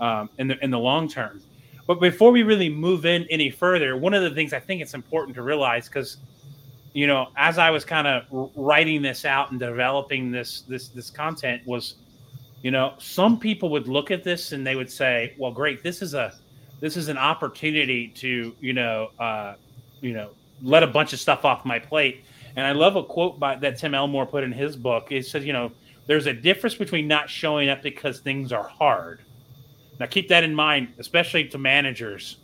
um, 0.00 0.28
in 0.38 0.48
the 0.48 0.62
in 0.62 0.70
the 0.70 0.78
long 0.78 1.08
term. 1.08 1.42
But 1.86 1.98
before 1.98 2.30
we 2.30 2.42
really 2.42 2.68
move 2.68 3.06
in 3.06 3.26
any 3.28 3.50
further, 3.50 3.96
one 3.96 4.14
of 4.14 4.22
the 4.22 4.30
things 4.30 4.52
I 4.52 4.60
think 4.60 4.82
it's 4.82 4.94
important 4.94 5.34
to 5.34 5.42
realize 5.42 5.88
because 5.88 6.18
you 6.92 7.06
know 7.06 7.28
as 7.36 7.58
I 7.58 7.70
was 7.70 7.84
kind 7.84 8.06
of 8.06 8.50
writing 8.56 9.02
this 9.02 9.24
out 9.24 9.50
and 9.50 9.58
developing 9.58 10.30
this 10.30 10.62
this 10.62 10.88
this 10.88 11.10
content 11.10 11.66
was 11.66 11.96
you 12.62 12.70
know 12.70 12.94
some 12.98 13.38
people 13.38 13.70
would 13.70 13.88
look 13.88 14.10
at 14.10 14.22
this 14.22 14.52
and 14.52 14.66
they 14.66 14.76
would 14.76 14.90
say 14.90 15.34
well 15.38 15.52
great 15.52 15.82
this 15.82 16.02
is 16.02 16.14
a 16.14 16.34
this 16.80 16.96
is 16.96 17.08
an 17.08 17.18
opportunity 17.18 18.08
to 18.08 18.54
you 18.60 18.72
know 18.72 19.08
uh, 19.18 19.54
you 20.00 20.12
know 20.12 20.30
let 20.62 20.82
a 20.82 20.86
bunch 20.86 21.12
of 21.12 21.18
stuff 21.18 21.44
off 21.44 21.64
my 21.64 21.78
plate. 21.78 22.24
And 22.54 22.66
i 22.66 22.72
love 22.72 22.96
a 22.96 23.02
quote 23.02 23.40
by 23.40 23.56
that 23.56 23.78
tim 23.78 23.94
elmore 23.94 24.26
put 24.26 24.44
in 24.44 24.52
his 24.52 24.76
book. 24.76 25.10
It 25.10 25.26
says 25.26 25.44
you 25.44 25.52
know 25.52 25.72
there's 26.06 26.26
a 26.26 26.32
difference 26.32 26.74
between 26.74 27.08
not 27.08 27.30
showing 27.30 27.68
up 27.68 27.82
because 27.82 28.20
things 28.20 28.52
are 28.52 28.68
hard. 28.68 29.22
Now 29.98 30.06
keep 30.06 30.28
that 30.28 30.44
in 30.44 30.54
mind 30.54 30.88
especially 30.98 31.48
to 31.48 31.58
managers. 31.58 32.36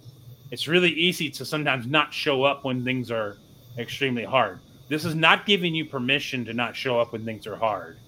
It's 0.50 0.66
really 0.66 0.92
easy 0.92 1.28
to 1.30 1.44
sometimes 1.44 1.86
not 1.86 2.14
show 2.14 2.44
up 2.44 2.64
when 2.64 2.82
things 2.82 3.10
are 3.10 3.36
extremely 3.78 4.24
hard 4.24 4.58
this 4.88 5.04
is 5.04 5.14
not 5.14 5.46
giving 5.46 5.74
you 5.74 5.84
permission 5.84 6.44
to 6.44 6.52
not 6.52 6.74
show 6.74 6.98
up 6.98 7.12
when 7.12 7.24
things 7.24 7.46
are 7.46 7.56
hard 7.56 7.98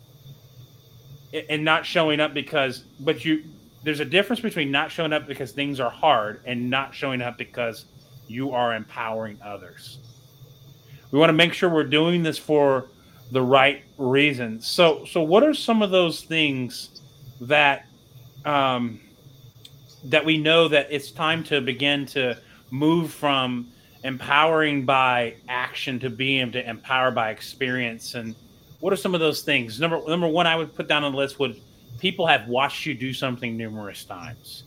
and 1.49 1.65
not 1.65 1.87
showing 1.87 2.21
up 2.21 2.35
because 2.35 2.85
but 3.01 3.25
you 3.25 3.45
there's 3.83 4.01
a 4.01 4.05
difference 4.05 4.41
between 4.41 4.71
not 4.71 4.91
showing 4.91 5.13
up 5.13 5.27
because 5.27 5.53
things 5.53 5.81
are 5.81 5.91
hard 5.91 6.41
and 6.45 6.69
not 6.69 6.95
showing 6.95 7.23
up 7.23 7.39
because 7.39 7.87
you 8.29 8.53
are 8.53 8.75
empowering 8.75 9.39
others. 9.43 9.99
We 11.11 11.19
want 11.19 11.31
to 11.31 11.35
make 11.35 11.53
sure 11.53 11.69
we're 11.69 11.85
doing 11.85 12.23
this 12.23 12.39
for 12.39 12.87
the 13.33 13.43
right 13.43 13.83
reasons. 13.97 14.67
So, 14.67 15.05
so 15.05 15.23
what 15.23 15.43
are 15.43 15.55
some 15.55 15.83
of 15.83 15.91
those 15.91 16.23
things 16.23 17.01
that 17.41 17.87
um, 18.45 19.01
that 20.05 20.25
we 20.25 20.39
know 20.39 20.69
that 20.69 20.89
it's 20.91 21.11
time 21.11 21.45
to 21.45 21.61
begin 21.61 22.07
to 22.07 22.39
move 22.71 23.13
from 23.13 23.69
empowering 24.05 24.85
by 24.85 25.35
action 25.49 25.99
to 26.01 26.11
being 26.11 26.53
to 26.53 26.69
empower 26.69 27.11
by 27.11 27.31
experience? 27.31 28.15
And 28.15 28.35
what 28.81 28.93
are 28.93 28.97
some 28.97 29.15
of 29.15 29.21
those 29.21 29.43
things? 29.43 29.81
Number 29.81 30.01
number 30.09 30.29
one, 30.29 30.47
I 30.47 30.57
would 30.57 30.75
put 30.75 30.89
down 30.89 31.05
on 31.05 31.13
the 31.13 31.19
list 31.19 31.39
would 31.39 31.61
people 31.99 32.27
have 32.27 32.49
watched 32.49 32.87
you 32.87 32.95
do 32.95 33.13
something 33.13 33.57
numerous 33.57 34.05
times. 34.05 34.65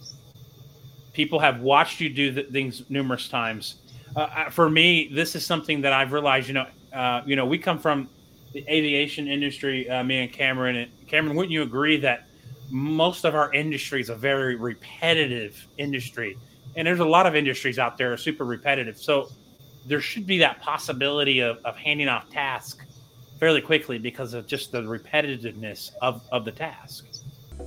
People 1.13 1.39
have 1.39 1.61
watched 1.61 1.99
you 1.99 2.09
do 2.09 2.43
things 2.43 2.83
numerous 2.89 3.27
times. 3.27 3.75
Uh, 4.15 4.49
for 4.49 4.69
me, 4.69 5.09
this 5.11 5.35
is 5.35 5.45
something 5.45 5.81
that 5.81 5.93
I've 5.93 6.11
realized. 6.11 6.47
You 6.47 6.55
know, 6.55 6.67
uh, 6.93 7.21
you 7.25 7.35
know, 7.35 7.45
we 7.45 7.57
come 7.57 7.79
from 7.79 8.09
the 8.53 8.63
aviation 8.71 9.27
industry. 9.27 9.89
Uh, 9.89 10.03
me 10.03 10.19
and 10.19 10.31
Cameron. 10.31 10.75
And 10.75 10.91
Cameron, 11.07 11.35
wouldn't 11.35 11.51
you 11.51 11.63
agree 11.63 11.97
that 11.97 12.27
most 12.69 13.25
of 13.25 13.35
our 13.35 13.53
industry 13.53 14.01
is 14.01 14.09
a 14.09 14.15
very 14.15 14.55
repetitive 14.55 15.67
industry, 15.77 16.37
and 16.75 16.87
there's 16.87 16.99
a 16.99 17.05
lot 17.05 17.25
of 17.25 17.35
industries 17.35 17.79
out 17.79 17.97
there 17.97 18.13
are 18.13 18.17
super 18.17 18.45
repetitive. 18.45 18.97
So 18.97 19.29
there 19.85 20.01
should 20.01 20.25
be 20.25 20.39
that 20.39 20.61
possibility 20.61 21.39
of, 21.39 21.57
of 21.65 21.75
handing 21.75 22.07
off 22.07 22.29
tasks 22.29 22.85
fairly 23.39 23.61
quickly 23.61 23.97
because 23.97 24.33
of 24.33 24.47
just 24.47 24.71
the 24.71 24.81
repetitiveness 24.81 25.91
of, 26.01 26.21
of 26.31 26.45
the 26.45 26.51
task. 26.51 27.05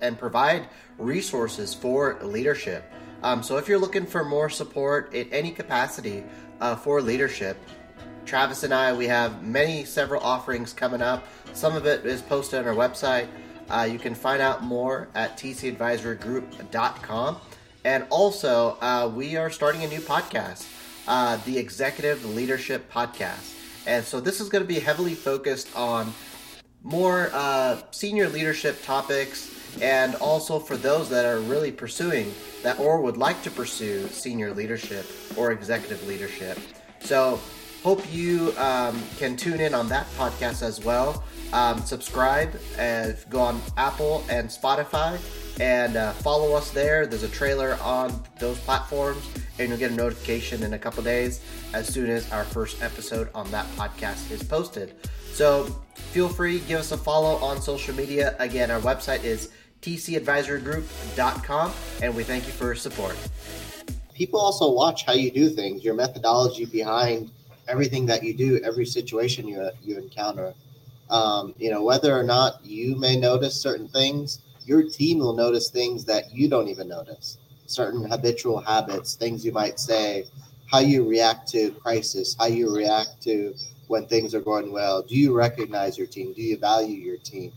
and 0.00 0.18
provide 0.18 0.66
resources 0.96 1.74
for 1.74 2.18
leadership. 2.22 2.90
Um, 3.22 3.42
so 3.42 3.58
if 3.58 3.68
you're 3.68 3.78
looking 3.78 4.06
for 4.06 4.24
more 4.24 4.48
support 4.48 5.12
in 5.12 5.30
any 5.32 5.50
capacity 5.50 6.24
uh, 6.60 6.76
for 6.76 7.02
leadership, 7.02 7.58
Travis 8.24 8.62
and 8.62 8.72
I, 8.72 8.92
we 8.92 9.06
have 9.06 9.42
many, 9.42 9.84
several 9.84 10.22
offerings 10.22 10.72
coming 10.72 11.02
up. 11.02 11.26
Some 11.52 11.76
of 11.76 11.86
it 11.86 12.06
is 12.06 12.22
posted 12.22 12.60
on 12.60 12.66
our 12.66 12.74
website. 12.74 13.28
Uh, 13.68 13.88
you 13.90 13.98
can 13.98 14.14
find 14.14 14.40
out 14.42 14.62
more 14.62 15.08
at 15.14 15.36
tcadvisorygroup.com. 15.38 17.36
And 17.84 18.06
also, 18.08 18.78
uh, 18.80 19.10
we 19.14 19.36
are 19.36 19.50
starting 19.50 19.84
a 19.84 19.88
new 19.88 20.00
podcast, 20.00 20.66
uh, 21.06 21.36
the 21.44 21.58
Executive 21.58 22.24
Leadership 22.24 22.90
Podcast. 22.90 23.54
And 23.86 24.02
so 24.04 24.20
this 24.20 24.40
is 24.40 24.48
going 24.48 24.64
to 24.64 24.68
be 24.68 24.80
heavily 24.80 25.14
focused 25.14 25.68
on 25.76 26.12
more 26.82 27.30
uh, 27.32 27.78
senior 27.90 28.28
leadership 28.28 28.82
topics 28.84 29.50
and 29.80 30.14
also 30.16 30.58
for 30.58 30.76
those 30.76 31.08
that 31.10 31.24
are 31.24 31.40
really 31.40 31.72
pursuing 31.72 32.32
that 32.62 32.78
or 32.78 33.00
would 33.00 33.16
like 33.16 33.42
to 33.42 33.50
pursue 33.50 34.06
senior 34.08 34.52
leadership 34.54 35.06
or 35.36 35.52
executive 35.52 36.06
leadership. 36.06 36.58
So, 37.00 37.40
hope 37.84 38.02
you 38.10 38.54
um, 38.56 39.00
can 39.18 39.36
tune 39.36 39.60
in 39.60 39.74
on 39.74 39.88
that 39.90 40.06
podcast 40.16 40.62
as 40.62 40.82
well. 40.82 41.22
Um, 41.52 41.82
subscribe 41.82 42.58
and 42.78 43.14
go 43.28 43.40
on 43.40 43.60
Apple 43.76 44.24
and 44.30 44.48
Spotify 44.48 45.20
and 45.60 45.96
uh, 45.96 46.12
follow 46.12 46.54
us 46.54 46.70
there. 46.70 47.06
There's 47.06 47.24
a 47.24 47.28
trailer 47.28 47.78
on 47.82 48.24
those 48.38 48.58
platforms, 48.60 49.22
and 49.58 49.68
you'll 49.68 49.78
get 49.78 49.92
a 49.92 49.94
notification 49.94 50.62
in 50.62 50.72
a 50.72 50.78
couple 50.78 51.02
days 51.02 51.42
as 51.74 51.86
soon 51.86 52.08
as 52.08 52.32
our 52.32 52.44
first 52.44 52.82
episode 52.82 53.28
on 53.34 53.48
that 53.50 53.66
podcast 53.76 54.30
is 54.30 54.42
posted. 54.42 54.94
So 55.32 55.64
feel 55.94 56.30
free, 56.30 56.60
give 56.60 56.80
us 56.80 56.90
a 56.92 56.96
follow 56.96 57.36
on 57.36 57.60
social 57.60 57.94
media. 57.94 58.34
Again, 58.38 58.70
our 58.70 58.80
website 58.80 59.24
is 59.24 59.50
tcadvisorygroup.com, 59.82 61.72
and 62.02 62.16
we 62.16 62.24
thank 62.24 62.46
you 62.46 62.52
for 62.52 62.64
your 62.64 62.74
support. 62.76 63.16
People 64.14 64.40
also 64.40 64.70
watch 64.72 65.04
how 65.04 65.12
you 65.12 65.30
do 65.30 65.50
things, 65.50 65.84
your 65.84 65.94
methodology 65.94 66.64
behind 66.64 67.30
everything 67.68 68.06
that 68.06 68.22
you 68.22 68.34
do, 68.34 68.60
every 68.64 68.86
situation 68.86 69.46
you, 69.46 69.68
you 69.82 69.98
encounter. 69.98 70.54
Um, 71.10 71.54
you 71.58 71.70
know, 71.70 71.82
whether 71.82 72.18
or 72.18 72.22
not 72.22 72.64
you 72.64 72.96
may 72.96 73.16
notice 73.16 73.60
certain 73.60 73.88
things, 73.88 74.40
your 74.64 74.82
team 74.82 75.18
will 75.18 75.34
notice 75.34 75.70
things 75.70 76.04
that 76.06 76.32
you 76.32 76.48
don't 76.48 76.68
even 76.68 76.88
notice. 76.88 77.38
Certain 77.66 78.04
habitual 78.04 78.60
habits, 78.60 79.14
things 79.14 79.44
you 79.44 79.52
might 79.52 79.78
say, 79.78 80.24
how 80.70 80.78
you 80.78 81.08
react 81.08 81.48
to 81.52 81.70
crisis, 81.72 82.34
how 82.38 82.46
you 82.46 82.74
react 82.74 83.22
to 83.22 83.54
when 83.88 84.06
things 84.06 84.34
are 84.34 84.40
going 84.40 84.72
well. 84.72 85.02
Do 85.02 85.14
you 85.16 85.36
recognize 85.36 85.98
your 85.98 86.06
team? 86.06 86.32
Do 86.32 86.42
you 86.42 86.56
value 86.56 86.96
your 86.96 87.18
team? 87.18 87.52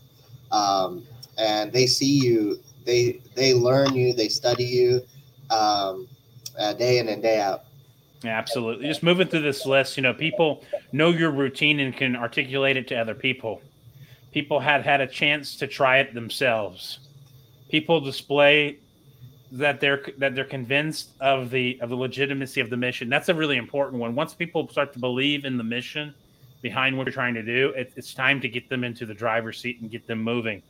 Um, 0.51 1.03
and 1.37 1.71
they 1.71 1.85
see 1.85 2.19
you 2.19 2.59
they 2.85 3.21
they 3.35 3.53
learn 3.53 3.93
you 3.95 4.13
they 4.13 4.29
study 4.29 4.63
you 4.63 5.01
um, 5.49 6.07
uh, 6.59 6.73
day 6.73 6.97
in 6.99 7.09
and 7.09 7.21
day 7.21 7.39
out 7.39 7.65
absolutely. 8.25 8.87
Just 8.87 9.03
moving 9.03 9.27
through 9.27 9.41
this 9.41 9.65
list 9.65 9.97
you 9.97 10.03
know 10.03 10.13
people 10.13 10.63
know 10.91 11.09
your 11.09 11.31
routine 11.31 11.79
and 11.79 11.95
can 11.95 12.15
articulate 12.15 12.77
it 12.77 12.87
to 12.89 12.95
other 12.95 13.15
people. 13.15 13.61
People 14.31 14.59
have 14.59 14.83
had 14.83 15.01
a 15.01 15.07
chance 15.07 15.55
to 15.57 15.67
try 15.67 15.99
it 15.99 16.13
themselves. 16.13 16.99
People 17.69 17.99
display 17.99 18.77
that 19.51 19.79
they're 19.79 20.03
that 20.17 20.35
they're 20.35 20.45
convinced 20.45 21.11
of 21.19 21.49
the 21.49 21.79
of 21.81 21.89
the 21.89 21.95
legitimacy 21.95 22.59
of 22.59 22.69
the 22.69 22.77
mission. 22.77 23.09
That's 23.09 23.29
a 23.29 23.33
really 23.33 23.57
important 23.57 24.01
one. 24.01 24.15
Once 24.15 24.33
people 24.33 24.67
start 24.67 24.93
to 24.93 24.99
believe 24.99 25.45
in 25.45 25.57
the 25.57 25.63
mission 25.63 26.13
behind 26.61 26.97
what 26.97 27.05
you're 27.05 27.13
trying 27.13 27.33
to 27.35 27.43
do 27.43 27.69
it, 27.69 27.93
it's 27.95 28.13
time 28.13 28.41
to 28.41 28.49
get 28.49 28.67
them 28.69 28.83
into 28.83 29.05
the 29.05 29.13
driver's 29.13 29.59
seat 29.59 29.79
and 29.81 29.89
get 29.89 30.05
them 30.07 30.21
moving 30.21 30.61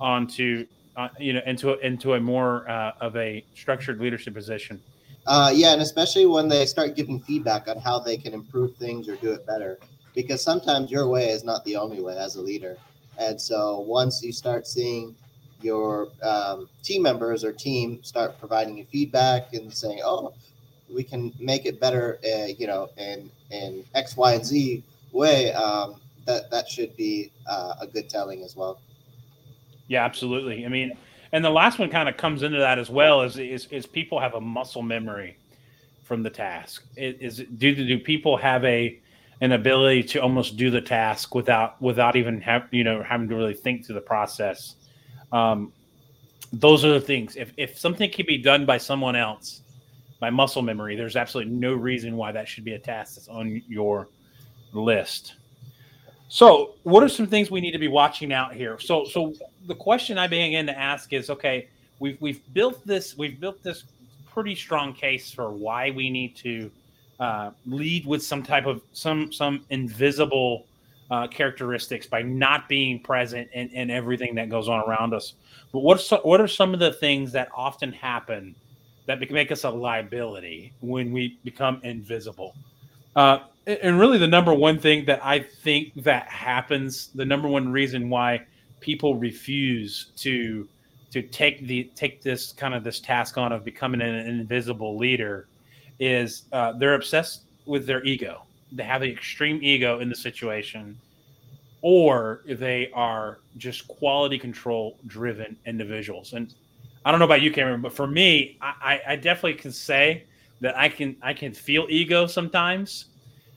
onto 0.00 0.66
uh, 0.96 1.08
you 1.18 1.32
know 1.32 1.40
into 1.46 1.78
into 1.80 2.14
a 2.14 2.20
more 2.20 2.68
uh, 2.68 2.92
of 3.00 3.16
a 3.16 3.44
structured 3.54 4.00
leadership 4.00 4.34
position. 4.34 4.80
Uh, 5.26 5.50
yeah, 5.54 5.72
and 5.72 5.80
especially 5.80 6.26
when 6.26 6.48
they 6.48 6.66
start 6.66 6.96
giving 6.96 7.20
feedback 7.20 7.68
on 7.68 7.78
how 7.78 7.98
they 7.98 8.16
can 8.16 8.34
improve 8.34 8.76
things 8.76 9.08
or 9.08 9.16
do 9.16 9.32
it 9.32 9.46
better, 9.46 9.78
because 10.14 10.42
sometimes 10.42 10.90
your 10.90 11.08
way 11.08 11.30
is 11.30 11.44
not 11.44 11.64
the 11.64 11.76
only 11.76 12.00
way 12.00 12.16
as 12.16 12.36
a 12.36 12.40
leader. 12.42 12.76
And 13.18 13.40
so 13.40 13.80
once 13.80 14.22
you 14.22 14.32
start 14.32 14.66
seeing 14.66 15.14
your 15.62 16.08
um, 16.22 16.68
team 16.82 17.02
members 17.02 17.42
or 17.42 17.52
team 17.52 18.02
start 18.02 18.38
providing 18.38 18.76
you 18.76 18.84
feedback 18.84 19.54
and 19.54 19.72
saying, 19.72 20.00
"Oh, 20.04 20.34
we 20.92 21.02
can 21.02 21.32
make 21.38 21.64
it 21.64 21.80
better," 21.80 22.18
uh, 22.24 22.46
you 22.58 22.66
know, 22.66 22.90
in 22.98 23.30
in 23.50 23.84
X, 23.94 24.16
Y, 24.16 24.34
and 24.34 24.44
Z 24.44 24.82
way, 25.12 25.52
um, 25.52 26.00
that 26.26 26.50
that 26.50 26.68
should 26.68 26.94
be 26.96 27.30
uh, 27.46 27.74
a 27.80 27.86
good 27.86 28.08
telling 28.10 28.42
as 28.42 28.56
well. 28.56 28.78
Yeah, 29.88 30.04
absolutely. 30.04 30.66
I 30.66 30.68
mean, 30.68 30.96
and 31.34 31.44
the 31.44 31.50
last 31.50 31.80
one 31.80 31.90
kind 31.90 32.08
of 32.08 32.16
comes 32.16 32.44
into 32.44 32.58
that 32.58 32.78
as 32.78 32.88
well 32.88 33.22
is 33.22 33.38
is, 33.38 33.66
is 33.72 33.86
people 33.86 34.20
have 34.20 34.34
a 34.34 34.40
muscle 34.40 34.82
memory 34.82 35.36
from 36.04 36.22
the 36.22 36.30
task. 36.30 36.84
Is, 36.96 37.38
is 37.40 37.46
do 37.58 37.74
do 37.74 37.98
people 37.98 38.36
have 38.36 38.64
a 38.64 39.00
an 39.40 39.50
ability 39.50 40.04
to 40.04 40.20
almost 40.20 40.56
do 40.56 40.70
the 40.70 40.80
task 40.80 41.34
without 41.34 41.82
without 41.82 42.14
even 42.14 42.40
have 42.40 42.68
you 42.70 42.84
know 42.84 43.02
having 43.02 43.28
to 43.28 43.34
really 43.34 43.52
think 43.52 43.84
through 43.84 43.96
the 43.96 44.00
process. 44.00 44.76
Um, 45.32 45.72
those 46.52 46.84
are 46.84 46.92
the 46.92 47.00
things. 47.00 47.34
If 47.34 47.52
if 47.56 47.76
something 47.76 48.12
can 48.12 48.26
be 48.26 48.38
done 48.38 48.64
by 48.64 48.78
someone 48.78 49.16
else, 49.16 49.62
by 50.20 50.30
muscle 50.30 50.62
memory, 50.62 50.94
there's 50.94 51.16
absolutely 51.16 51.52
no 51.52 51.74
reason 51.74 52.16
why 52.16 52.30
that 52.30 52.46
should 52.46 52.64
be 52.64 52.74
a 52.74 52.78
task 52.78 53.16
that's 53.16 53.28
on 53.28 53.60
your 53.66 54.06
list. 54.72 55.34
So, 56.28 56.74
what 56.82 57.02
are 57.02 57.08
some 57.08 57.26
things 57.26 57.50
we 57.50 57.60
need 57.60 57.72
to 57.72 57.78
be 57.78 57.88
watching 57.88 58.32
out 58.32 58.54
here? 58.54 58.78
So, 58.78 59.04
so 59.04 59.34
the 59.66 59.74
question 59.74 60.18
I 60.18 60.26
begin 60.26 60.66
to 60.66 60.78
ask 60.78 61.12
is, 61.12 61.30
okay, 61.30 61.68
we've 61.98 62.20
we've 62.20 62.40
built 62.52 62.84
this 62.86 63.16
we've 63.16 63.38
built 63.38 63.62
this 63.62 63.84
pretty 64.32 64.54
strong 64.54 64.92
case 64.92 65.30
for 65.30 65.50
why 65.50 65.90
we 65.90 66.10
need 66.10 66.34
to 66.36 66.70
uh, 67.20 67.50
lead 67.66 68.04
with 68.06 68.22
some 68.22 68.42
type 68.42 68.66
of 68.66 68.82
some 68.92 69.32
some 69.32 69.64
invisible 69.70 70.66
uh, 71.10 71.26
characteristics 71.28 72.06
by 72.06 72.22
not 72.22 72.68
being 72.68 72.98
present 72.98 73.48
in, 73.52 73.68
in 73.70 73.90
everything 73.90 74.34
that 74.34 74.48
goes 74.48 74.68
on 74.68 74.80
around 74.88 75.14
us. 75.14 75.34
But 75.72 75.80
what 75.80 76.12
are, 76.12 76.18
what 76.18 76.40
are 76.40 76.48
some 76.48 76.74
of 76.74 76.80
the 76.80 76.92
things 76.92 77.32
that 77.32 77.48
often 77.54 77.92
happen 77.92 78.54
that 79.06 79.20
make 79.30 79.52
us 79.52 79.64
a 79.64 79.70
liability 79.70 80.72
when 80.80 81.12
we 81.12 81.38
become 81.44 81.80
invisible? 81.84 82.56
Uh, 83.14 83.40
and 83.66 83.98
really, 83.98 84.18
the 84.18 84.28
number 84.28 84.52
one 84.52 84.78
thing 84.78 85.04
that 85.06 85.24
I 85.24 85.40
think 85.40 85.92
that 86.02 86.28
happens, 86.28 87.08
the 87.14 87.24
number 87.24 87.48
one 87.48 87.70
reason 87.72 88.10
why 88.10 88.42
people 88.80 89.16
refuse 89.16 90.12
to 90.16 90.68
to 91.12 91.22
take 91.22 91.66
the 91.66 91.84
take 91.94 92.22
this 92.22 92.52
kind 92.52 92.74
of 92.74 92.84
this 92.84 93.00
task 93.00 93.38
on 93.38 93.52
of 93.52 93.64
becoming 93.64 94.02
an, 94.02 94.14
invisible 94.14 94.98
leader 94.98 95.48
is 95.98 96.44
uh, 96.52 96.72
they're 96.72 96.94
obsessed 96.94 97.42
with 97.64 97.86
their 97.86 98.04
ego. 98.04 98.42
They 98.72 98.82
have 98.82 99.02
an 99.02 99.10
extreme 99.10 99.60
ego 99.62 100.00
in 100.00 100.08
the 100.08 100.16
situation, 100.16 100.98
or 101.80 102.42
they 102.46 102.90
are 102.92 103.38
just 103.56 103.88
quality 103.88 104.38
control 104.38 104.98
driven 105.06 105.56
individuals. 105.64 106.34
And 106.34 106.52
I 107.04 107.10
don't 107.10 107.20
know 107.20 107.26
about 107.26 107.42
you, 107.42 107.52
Cameron, 107.52 107.80
but 107.80 107.92
for 107.92 108.06
me, 108.06 108.58
I, 108.60 109.00
I 109.08 109.16
definitely 109.16 109.54
can 109.54 109.72
say 109.72 110.24
that 110.60 110.76
I 110.76 110.88
can 110.88 111.16
I 111.22 111.32
can 111.32 111.54
feel 111.54 111.86
ego 111.88 112.26
sometimes 112.26 113.06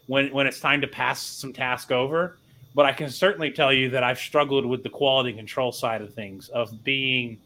when 0.08 0.34
when 0.34 0.48
it's 0.48 0.60
time 0.60 0.82
to 0.82 0.88
pass 0.88 1.22
some 1.22 1.54
task 1.54 1.92
over. 1.92 2.38
But 2.74 2.86
I 2.86 2.94
can 2.94 3.10
certainly 3.10 3.52
tell 3.52 3.74
you 3.74 3.90
that 3.90 4.04
I've 4.04 4.20
struggled 4.20 4.66
with 4.66 4.84
the 4.84 4.90
quality 4.90 5.34
control 5.34 5.72
side 5.72 6.02
of 6.02 6.14
things, 6.14 6.50
of 6.50 6.84
being 6.84 7.40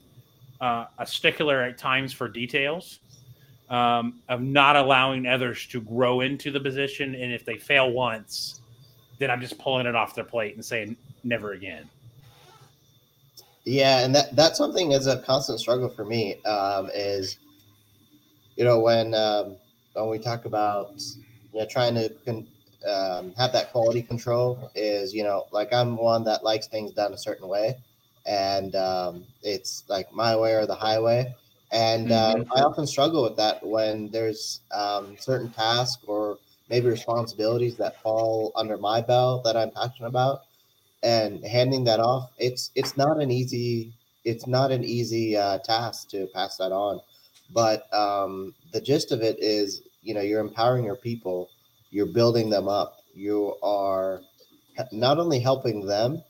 uh, 0.59 0.85
a 0.97 1.05
stickler 1.05 1.61
at 1.61 1.77
times 1.77 2.11
for 2.11 2.27
details, 2.27 2.99
um, 3.69 4.21
of 4.27 4.41
not 4.41 4.75
allowing 4.75 5.25
others 5.25 5.65
to 5.67 5.81
grow 5.81 6.21
into 6.21 6.51
the 6.51 6.59
position, 6.59 7.15
and 7.15 7.31
if 7.31 7.45
they 7.45 7.57
fail 7.57 7.91
once, 7.91 8.61
then 9.19 9.31
I'm 9.31 9.39
just 9.39 9.57
pulling 9.57 9.85
it 9.85 9.95
off 9.95 10.13
their 10.15 10.25
plate 10.25 10.55
and 10.55 10.65
saying 10.65 10.97
never 11.23 11.53
again. 11.53 11.89
Yeah, 13.63 13.99
and 13.99 14.13
that 14.15 14.35
that's 14.35 14.57
something 14.57 14.91
is 14.91 15.07
a 15.07 15.21
constant 15.21 15.59
struggle 15.59 15.89
for 15.89 16.03
me. 16.03 16.43
Um, 16.43 16.89
is 16.93 17.37
you 18.55 18.65
know 18.65 18.79
when 18.79 19.13
um, 19.13 19.55
when 19.93 20.09
we 20.09 20.19
talk 20.19 20.45
about 20.45 20.99
you 21.53 21.59
know 21.59 21.65
trying 21.65 21.95
to 21.95 22.09
con- 22.25 22.47
um, 22.87 23.33
have 23.37 23.53
that 23.53 23.71
quality 23.71 24.01
control 24.01 24.71
is 24.75 25.13
you 25.13 25.23
know 25.23 25.45
like 25.51 25.71
i'm 25.73 25.95
one 25.97 26.23
that 26.23 26.43
likes 26.43 26.67
things 26.67 26.91
done 26.91 27.13
a 27.13 27.17
certain 27.17 27.47
way. 27.47 27.77
And 28.27 28.75
um, 28.75 29.23
it's 29.41 29.83
like 29.89 30.13
my 30.13 30.35
way 30.35 30.53
or 30.53 30.67
the 30.67 30.75
highway. 30.75 31.33
And 31.71 32.11
um, 32.11 32.41
mm-hmm. 32.41 32.53
i 32.53 32.61
often 32.61 32.85
struggle 32.85 33.23
with 33.23 33.35
that 33.37 33.65
when 33.65 34.09
there's 34.11 34.61
um, 34.71 35.15
certain 35.19 35.49
tasks 35.51 36.03
or 36.05 36.37
maybe 36.69 36.87
responsibilities 36.87 37.77
that 37.77 38.01
fall 38.01 38.51
under 38.55 38.77
my 38.77 39.01
belt 39.01 39.43
that 39.43 39.57
i'm 39.57 39.71
passionate 39.71 40.07
about. 40.07 40.43
And 41.03 41.43
handing 41.43 41.83
that 41.85 41.99
off 41.99 42.29
it's 42.37 42.71
it's 42.75 42.95
not 42.95 43.19
an 43.19 43.31
easy 43.31 43.91
it's 44.23 44.45
not 44.45 44.71
an 44.71 44.83
easy 44.83 45.35
uh, 45.35 45.57
task 45.59 46.09
to 46.09 46.27
pass 46.33 46.57
that 46.57 46.71
on. 46.71 47.01
But 47.53 47.91
um, 47.93 48.53
the 48.71 48.79
gist 48.79 49.11
of 49.11 49.21
it 49.21 49.37
is 49.39 49.81
you 50.01 50.13
know 50.13 50.21
you're 50.21 50.41
empowering 50.41 50.85
your 50.85 50.95
people 50.95 51.49
you're 51.91 52.07
building 52.07 52.49
them 52.49 52.67
up. 52.67 53.03
You 53.13 53.55
are 53.61 54.21
not 54.91 55.19
only 55.19 55.39
helping 55.39 55.85
them, 55.85 56.23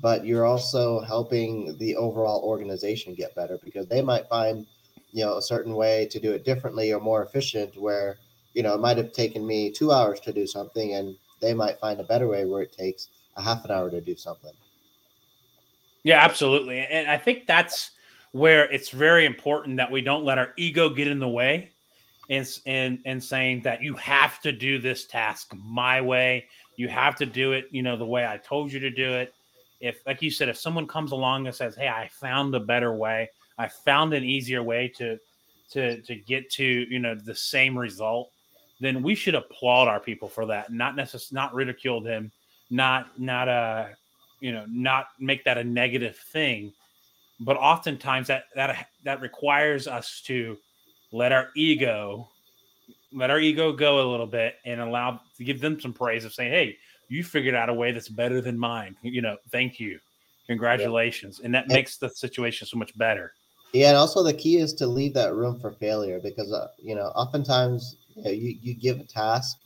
but 0.00 0.24
you're 0.24 0.44
also 0.44 1.00
helping 1.00 1.76
the 1.78 1.96
overall 1.96 2.42
organization 2.44 3.14
get 3.14 3.34
better 3.34 3.58
because 3.64 3.88
they 3.88 4.02
might 4.02 4.28
find, 4.28 4.66
you 5.12 5.24
know, 5.24 5.38
a 5.38 5.42
certain 5.42 5.74
way 5.74 6.06
to 6.10 6.20
do 6.20 6.32
it 6.32 6.44
differently 6.44 6.92
or 6.92 7.00
more 7.00 7.24
efficient 7.24 7.80
where, 7.80 8.18
you 8.52 8.62
know, 8.62 8.74
it 8.74 8.80
might 8.80 8.98
have 8.98 9.12
taken 9.12 9.46
me 9.46 9.72
two 9.72 9.90
hours 9.90 10.20
to 10.20 10.32
do 10.32 10.46
something 10.46 10.94
and 10.94 11.16
they 11.40 11.54
might 11.54 11.80
find 11.80 11.98
a 11.98 12.04
better 12.04 12.28
way 12.28 12.44
where 12.44 12.62
it 12.62 12.76
takes 12.76 13.08
a 13.36 13.42
half 13.42 13.64
an 13.64 13.70
hour 13.70 13.90
to 13.90 14.02
do 14.02 14.14
something. 14.16 14.52
Yeah, 16.02 16.22
absolutely. 16.22 16.80
And 16.80 17.08
I 17.08 17.16
think 17.16 17.46
that's 17.46 17.92
where 18.32 18.70
it's 18.70 18.90
very 18.90 19.24
important 19.24 19.78
that 19.78 19.90
we 19.90 20.02
don't 20.02 20.24
let 20.24 20.36
our 20.36 20.52
ego 20.58 20.90
get 20.90 21.08
in 21.08 21.18
the 21.18 21.28
way 21.28 21.72
and 22.28 22.46
and 22.66 22.98
and 23.04 23.22
saying 23.22 23.62
that 23.62 23.82
you 23.82 23.94
have 23.94 24.40
to 24.40 24.52
do 24.52 24.78
this 24.78 25.06
task 25.06 25.52
my 25.54 26.00
way. 26.00 26.46
You 26.76 26.88
have 26.88 27.16
to 27.16 27.26
do 27.26 27.52
it, 27.52 27.66
you 27.70 27.82
know, 27.82 27.96
the 27.96 28.06
way 28.06 28.26
I 28.26 28.36
told 28.36 28.72
you 28.72 28.80
to 28.80 28.90
do 28.90 29.12
it. 29.14 29.32
If, 29.80 30.00
like 30.06 30.22
you 30.22 30.30
said, 30.30 30.48
if 30.48 30.56
someone 30.56 30.86
comes 30.86 31.12
along 31.12 31.46
and 31.46 31.54
says, 31.54 31.76
"Hey, 31.76 31.88
I 31.88 32.08
found 32.08 32.54
a 32.54 32.60
better 32.60 32.94
way. 32.94 33.30
I 33.58 33.68
found 33.68 34.14
an 34.14 34.24
easier 34.24 34.62
way 34.62 34.88
to 34.96 35.18
to 35.70 36.00
to 36.02 36.14
get 36.14 36.50
to 36.52 36.64
you 36.64 36.98
know 36.98 37.14
the 37.14 37.34
same 37.34 37.78
result," 37.78 38.30
then 38.80 39.02
we 39.02 39.14
should 39.14 39.34
applaud 39.34 39.88
our 39.88 40.00
people 40.00 40.28
for 40.28 40.46
that, 40.46 40.72
not 40.72 40.96
necessarily 40.96 41.42
not 41.42 41.54
ridicule 41.54 42.00
them, 42.00 42.32
not 42.70 43.18
not 43.18 43.48
uh 43.48 43.86
you 44.40 44.52
know 44.52 44.64
not 44.68 45.08
make 45.18 45.44
that 45.44 45.58
a 45.58 45.64
negative 45.64 46.16
thing. 46.16 46.72
But 47.38 47.56
oftentimes 47.58 48.28
that 48.28 48.44
that 48.54 48.88
that 49.04 49.20
requires 49.20 49.86
us 49.86 50.22
to 50.26 50.56
let 51.16 51.32
our 51.32 51.48
ego 51.56 52.28
let 53.12 53.30
our 53.30 53.40
ego 53.40 53.72
go 53.72 54.06
a 54.06 54.06
little 54.10 54.26
bit 54.26 54.56
and 54.66 54.80
allow 54.80 55.20
to 55.36 55.44
give 55.44 55.60
them 55.60 55.80
some 55.80 55.92
praise 55.92 56.24
of 56.24 56.34
saying, 56.34 56.52
"Hey, 56.52 56.76
you 57.08 57.24
figured 57.24 57.54
out 57.54 57.70
a 57.70 57.74
way 57.74 57.90
that's 57.92 58.08
better 58.08 58.40
than 58.42 58.58
mine." 58.58 58.96
You 59.02 59.22
know, 59.22 59.36
thank 59.50 59.80
you, 59.80 59.98
congratulations, 60.46 61.38
yeah. 61.38 61.46
and 61.46 61.54
that 61.54 61.64
and, 61.64 61.72
makes 61.72 61.96
the 61.96 62.10
situation 62.10 62.66
so 62.66 62.76
much 62.76 62.96
better. 62.98 63.32
Yeah, 63.72 63.88
and 63.88 63.96
also 63.96 64.22
the 64.22 64.34
key 64.34 64.58
is 64.58 64.74
to 64.74 64.86
leave 64.86 65.14
that 65.14 65.34
room 65.34 65.58
for 65.58 65.72
failure 65.72 66.20
because 66.22 66.52
uh, 66.52 66.68
you 66.78 66.94
know 66.94 67.06
oftentimes 67.22 67.96
you, 68.14 68.24
know, 68.24 68.30
you, 68.30 68.58
you 68.60 68.74
give 68.74 69.00
a 69.00 69.04
task, 69.04 69.56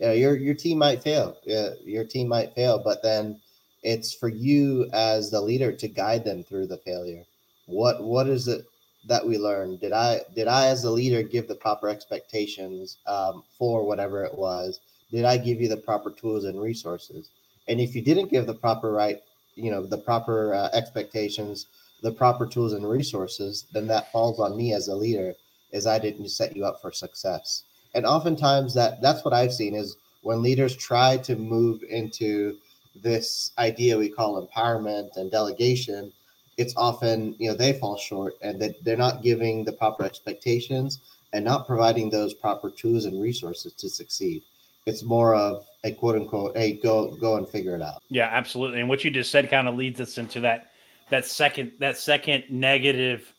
you 0.00 0.06
know, 0.06 0.12
your 0.12 0.36
your 0.36 0.54
team 0.54 0.78
might 0.78 1.02
fail, 1.02 1.36
yeah, 1.44 1.70
your 1.84 2.04
team 2.04 2.28
might 2.28 2.54
fail, 2.54 2.82
but 2.82 3.02
then 3.04 3.40
it's 3.84 4.12
for 4.12 4.28
you 4.28 4.90
as 4.92 5.30
the 5.30 5.40
leader 5.40 5.70
to 5.70 5.86
guide 5.86 6.24
them 6.24 6.42
through 6.42 6.66
the 6.66 6.78
failure. 6.78 7.22
What 7.66 8.02
what 8.02 8.26
is 8.26 8.48
it 8.48 8.66
that 9.06 9.26
we 9.26 9.38
learned? 9.38 9.80
Did 9.80 9.92
I 9.92 10.20
did 10.34 10.48
I 10.48 10.66
as 10.66 10.84
a 10.84 10.90
leader 10.90 11.22
give 11.22 11.48
the 11.48 11.54
proper 11.54 11.88
expectations 11.88 12.98
um, 13.06 13.42
for 13.58 13.84
whatever 13.84 14.24
it 14.24 14.36
was? 14.36 14.80
Did 15.10 15.24
I 15.24 15.36
give 15.36 15.60
you 15.60 15.68
the 15.68 15.76
proper 15.76 16.10
tools 16.10 16.44
and 16.44 16.60
resources? 16.60 17.30
And 17.68 17.80
if 17.80 17.94
you 17.94 18.02
didn't 18.02 18.30
give 18.30 18.46
the 18.46 18.54
proper 18.54 18.92
right, 18.92 19.20
you 19.54 19.70
know, 19.70 19.84
the 19.84 19.98
proper 19.98 20.54
uh, 20.54 20.68
expectations, 20.72 21.66
the 22.02 22.12
proper 22.12 22.46
tools 22.46 22.72
and 22.72 22.88
resources, 22.88 23.66
then 23.72 23.86
that 23.88 24.10
falls 24.12 24.40
on 24.40 24.56
me 24.56 24.72
as 24.72 24.88
a 24.88 24.94
leader, 24.94 25.34
is 25.72 25.86
I 25.86 25.98
didn't 25.98 26.28
set 26.28 26.56
you 26.56 26.64
up 26.64 26.80
for 26.82 26.92
success. 26.92 27.62
And 27.94 28.04
oftentimes 28.04 28.74
that 28.74 29.00
that's 29.00 29.24
what 29.24 29.34
I've 29.34 29.52
seen 29.52 29.74
is 29.74 29.96
when 30.22 30.42
leaders 30.42 30.76
try 30.76 31.16
to 31.18 31.36
move 31.36 31.82
into 31.88 32.58
this 33.02 33.52
idea 33.58 33.98
we 33.98 34.08
call 34.08 34.44
empowerment 34.44 35.16
and 35.16 35.30
delegation 35.30 36.12
it's 36.56 36.74
often 36.76 37.34
you 37.38 37.50
know 37.50 37.56
they 37.56 37.74
fall 37.74 37.96
short 37.96 38.34
and 38.42 38.60
that 38.60 38.82
they're 38.84 38.96
not 38.96 39.22
giving 39.22 39.64
the 39.64 39.72
proper 39.72 40.04
expectations 40.04 41.00
and 41.32 41.44
not 41.44 41.66
providing 41.66 42.08
those 42.10 42.32
proper 42.34 42.70
tools 42.70 43.04
and 43.04 43.20
resources 43.20 43.72
to 43.74 43.88
succeed. 43.88 44.42
It's 44.86 45.02
more 45.02 45.34
of 45.34 45.66
a 45.84 45.92
quote 45.92 46.16
unquote 46.16 46.56
hey 46.56 46.72
go 46.72 47.14
go 47.16 47.36
and 47.36 47.48
figure 47.48 47.74
it 47.74 47.82
out. 47.82 48.02
Yeah 48.08 48.28
absolutely. 48.32 48.80
And 48.80 48.88
what 48.88 49.04
you 49.04 49.10
just 49.10 49.30
said 49.30 49.50
kind 49.50 49.68
of 49.68 49.74
leads 49.74 50.00
us 50.00 50.18
into 50.18 50.40
that 50.40 50.70
that 51.10 51.24
second 51.24 51.72
that 51.78 51.98
second 51.98 52.44
negative 52.50 53.32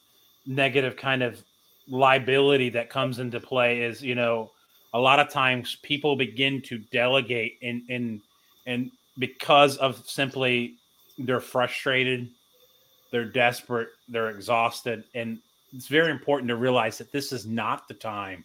negative 0.45 0.95
kind 0.95 1.23
of 1.23 1.43
liability 1.88 2.69
that 2.69 2.89
comes 2.89 3.19
into 3.19 3.39
play 3.39 3.82
is 3.82 4.01
you 4.01 4.15
know 4.15 4.51
a 4.93 4.99
lot 4.99 5.19
of 5.19 5.30
times 5.30 5.77
people 5.84 6.15
begin 6.15 6.62
to 6.62 6.77
delegate 6.77 7.58
and 7.62 7.82
and 7.89 8.21
and 8.65 8.91
because 9.17 9.77
of 9.77 10.08
simply 10.08 10.75
they're 11.17 11.39
frustrated 11.39 12.30
they're 13.12 13.26
desperate, 13.26 13.89
they're 14.08 14.30
exhausted, 14.30 15.04
and 15.15 15.39
it's 15.74 15.88
very 15.88 16.12
important 16.12 16.50
to 16.50 16.56
realize 16.56 16.98
that 16.98 17.12
this 17.12 17.32
is 17.32 17.46
not 17.46 17.88
the 17.88 17.93
time 17.93 18.43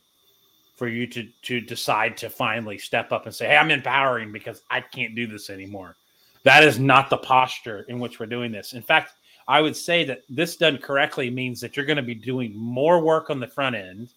for 0.76 0.88
you 0.88 1.06
to 1.06 1.28
to 1.42 1.60
decide 1.60 2.16
to 2.18 2.30
finally 2.30 2.78
step 2.78 3.12
up 3.12 3.26
and 3.26 3.34
say, 3.34 3.46
"Hey, 3.46 3.56
I'm 3.56 3.70
empowering 3.70 4.32
because 4.32 4.62
I 4.70 4.80
can't 4.80 5.14
do 5.14 5.26
this 5.26 5.50
anymore." 5.50 5.96
That 6.44 6.64
is 6.64 6.78
not 6.78 7.10
the 7.10 7.18
posture 7.18 7.84
in 7.88 8.00
which 8.00 8.18
we're 8.18 8.26
doing 8.26 8.50
this. 8.50 8.72
In 8.72 8.82
fact, 8.82 9.12
I 9.46 9.60
would 9.60 9.76
say 9.76 10.04
that 10.04 10.22
this 10.28 10.56
done 10.56 10.78
correctly 10.78 11.30
means 11.30 11.60
that 11.60 11.76
you're 11.76 11.86
going 11.86 11.96
to 11.96 12.02
be 12.02 12.14
doing 12.14 12.56
more 12.56 13.00
work 13.00 13.30
on 13.30 13.40
the 13.40 13.46
front 13.46 13.76
end 13.76 14.12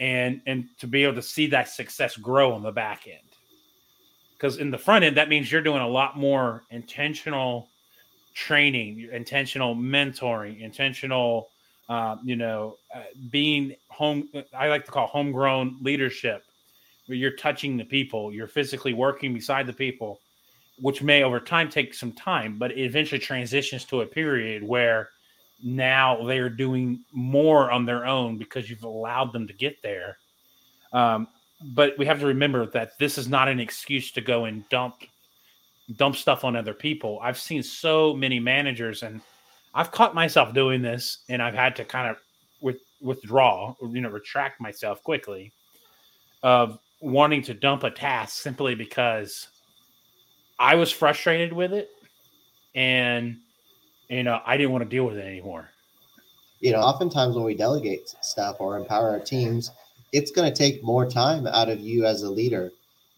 and 0.00 0.40
and 0.46 0.66
to 0.78 0.86
be 0.86 1.04
able 1.04 1.14
to 1.14 1.22
see 1.22 1.46
that 1.46 1.68
success 1.68 2.16
grow 2.16 2.52
on 2.52 2.62
the 2.62 2.72
back 2.72 3.06
end. 3.06 3.18
because 4.32 4.58
in 4.58 4.70
the 4.70 4.78
front 4.78 5.04
end 5.04 5.16
that 5.16 5.28
means 5.28 5.50
you're 5.52 5.62
doing 5.62 5.82
a 5.82 5.88
lot 5.88 6.18
more 6.18 6.64
intentional 6.70 7.68
training, 8.34 9.08
intentional 9.12 9.74
mentoring, 9.74 10.60
intentional, 10.60 11.48
uh, 11.88 12.16
you 12.24 12.36
know, 12.36 12.76
uh, 12.94 13.02
being 13.30 13.74
home. 13.88 14.28
I 14.56 14.68
like 14.68 14.84
to 14.86 14.90
call 14.90 15.06
homegrown 15.06 15.78
leadership, 15.82 16.44
where 17.06 17.16
you're 17.16 17.36
touching 17.36 17.76
the 17.76 17.84
people, 17.84 18.32
you're 18.32 18.46
physically 18.46 18.94
working 18.94 19.34
beside 19.34 19.66
the 19.66 19.72
people, 19.72 20.20
which 20.78 21.02
may 21.02 21.22
over 21.22 21.40
time 21.40 21.68
take 21.68 21.94
some 21.94 22.12
time, 22.12 22.58
but 22.58 22.70
it 22.70 22.78
eventually 22.78 23.18
transitions 23.18 23.84
to 23.86 24.00
a 24.00 24.06
period 24.06 24.62
where 24.62 25.10
now 25.62 26.24
they're 26.24 26.48
doing 26.48 27.04
more 27.12 27.70
on 27.70 27.86
their 27.86 28.06
own 28.06 28.38
because 28.38 28.68
you've 28.68 28.84
allowed 28.84 29.32
them 29.32 29.46
to 29.46 29.52
get 29.52 29.80
there. 29.82 30.18
Um, 30.92 31.28
but 31.74 31.96
we 31.98 32.06
have 32.06 32.20
to 32.20 32.26
remember 32.26 32.66
that 32.66 32.98
this 32.98 33.18
is 33.18 33.28
not 33.28 33.48
an 33.48 33.60
excuse 33.60 34.10
to 34.12 34.20
go 34.20 34.46
and 34.46 34.68
dump 34.68 34.96
dump 35.96 36.16
stuff 36.16 36.44
on 36.44 36.56
other 36.56 36.74
people. 36.74 37.18
I've 37.22 37.38
seen 37.38 37.62
so 37.62 38.14
many 38.14 38.38
managers 38.40 39.02
and 39.02 39.20
I've 39.74 39.90
caught 39.90 40.14
myself 40.14 40.54
doing 40.54 40.82
this 40.82 41.18
and 41.28 41.42
I've 41.42 41.54
had 41.54 41.76
to 41.76 41.84
kind 41.84 42.10
of 42.10 42.16
with, 42.60 42.78
withdraw, 43.00 43.74
you 43.82 44.00
know, 44.00 44.10
retract 44.10 44.60
myself 44.60 45.02
quickly 45.02 45.52
of 46.42 46.78
wanting 47.00 47.42
to 47.42 47.54
dump 47.54 47.84
a 47.84 47.90
task 47.90 48.40
simply 48.42 48.74
because 48.74 49.48
I 50.58 50.76
was 50.76 50.90
frustrated 50.90 51.52
with 51.52 51.72
it 51.72 51.90
and 52.74 53.38
you 54.08 54.22
know, 54.22 54.40
I 54.44 54.58
didn't 54.58 54.72
want 54.72 54.84
to 54.84 54.90
deal 54.90 55.06
with 55.06 55.16
it 55.16 55.24
anymore. 55.24 55.70
You 56.60 56.72
know, 56.72 56.80
oftentimes 56.80 57.34
when 57.34 57.44
we 57.44 57.54
delegate 57.54 58.14
stuff 58.20 58.56
or 58.60 58.76
empower 58.76 59.08
our 59.08 59.20
teams, 59.20 59.70
it's 60.12 60.30
going 60.30 60.52
to 60.52 60.56
take 60.56 60.84
more 60.84 61.08
time 61.08 61.46
out 61.46 61.70
of 61.70 61.80
you 61.80 62.04
as 62.04 62.22
a 62.22 62.30
leader 62.30 62.70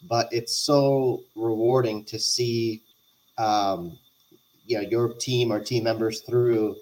but 0.08 0.28
it's 0.32 0.56
so 0.56 1.22
rewarding 1.34 2.04
to 2.04 2.18
see 2.18 2.82
um, 3.38 3.98
you 4.66 4.76
know 4.76 4.88
your 4.88 5.14
team 5.14 5.52
or 5.52 5.60
team 5.60 5.84
members 5.84 6.20
through 6.20 6.76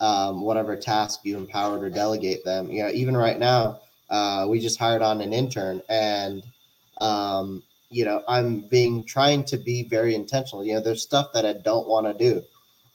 um, 0.00 0.42
whatever 0.42 0.76
task 0.76 1.20
you 1.24 1.36
empowered 1.36 1.82
or 1.82 1.90
delegate 1.90 2.44
them. 2.44 2.70
You 2.70 2.84
know 2.84 2.90
even 2.90 3.16
right 3.16 3.38
now 3.38 3.80
uh, 4.10 4.46
we 4.48 4.60
just 4.60 4.78
hired 4.78 5.02
on 5.02 5.20
an 5.20 5.32
intern 5.32 5.82
and 5.88 6.42
um, 7.00 7.62
you 7.90 8.04
know 8.04 8.22
i'm 8.28 8.60
being 8.68 9.04
trying 9.04 9.44
to 9.44 9.56
be 9.56 9.84
very 9.84 10.14
intentional. 10.14 10.64
You 10.64 10.74
know 10.74 10.80
there's 10.80 11.02
stuff 11.02 11.32
that 11.34 11.44
i 11.46 11.52
don't 11.52 11.88
want 11.88 12.06
to 12.06 12.14
do 12.14 12.42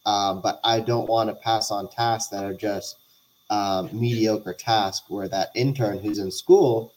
um, 0.05 0.41
but 0.41 0.59
i 0.63 0.79
don't 0.79 1.07
want 1.07 1.29
to 1.29 1.35
pass 1.35 1.71
on 1.71 1.89
tasks 1.89 2.29
that 2.29 2.43
are 2.43 2.53
just 2.53 2.97
um, 3.49 3.89
mediocre 3.93 4.53
tasks 4.53 5.09
where 5.09 5.27
that 5.29 5.51
intern 5.55 5.99
who's 5.99 6.19
in 6.19 6.31
school 6.31 6.93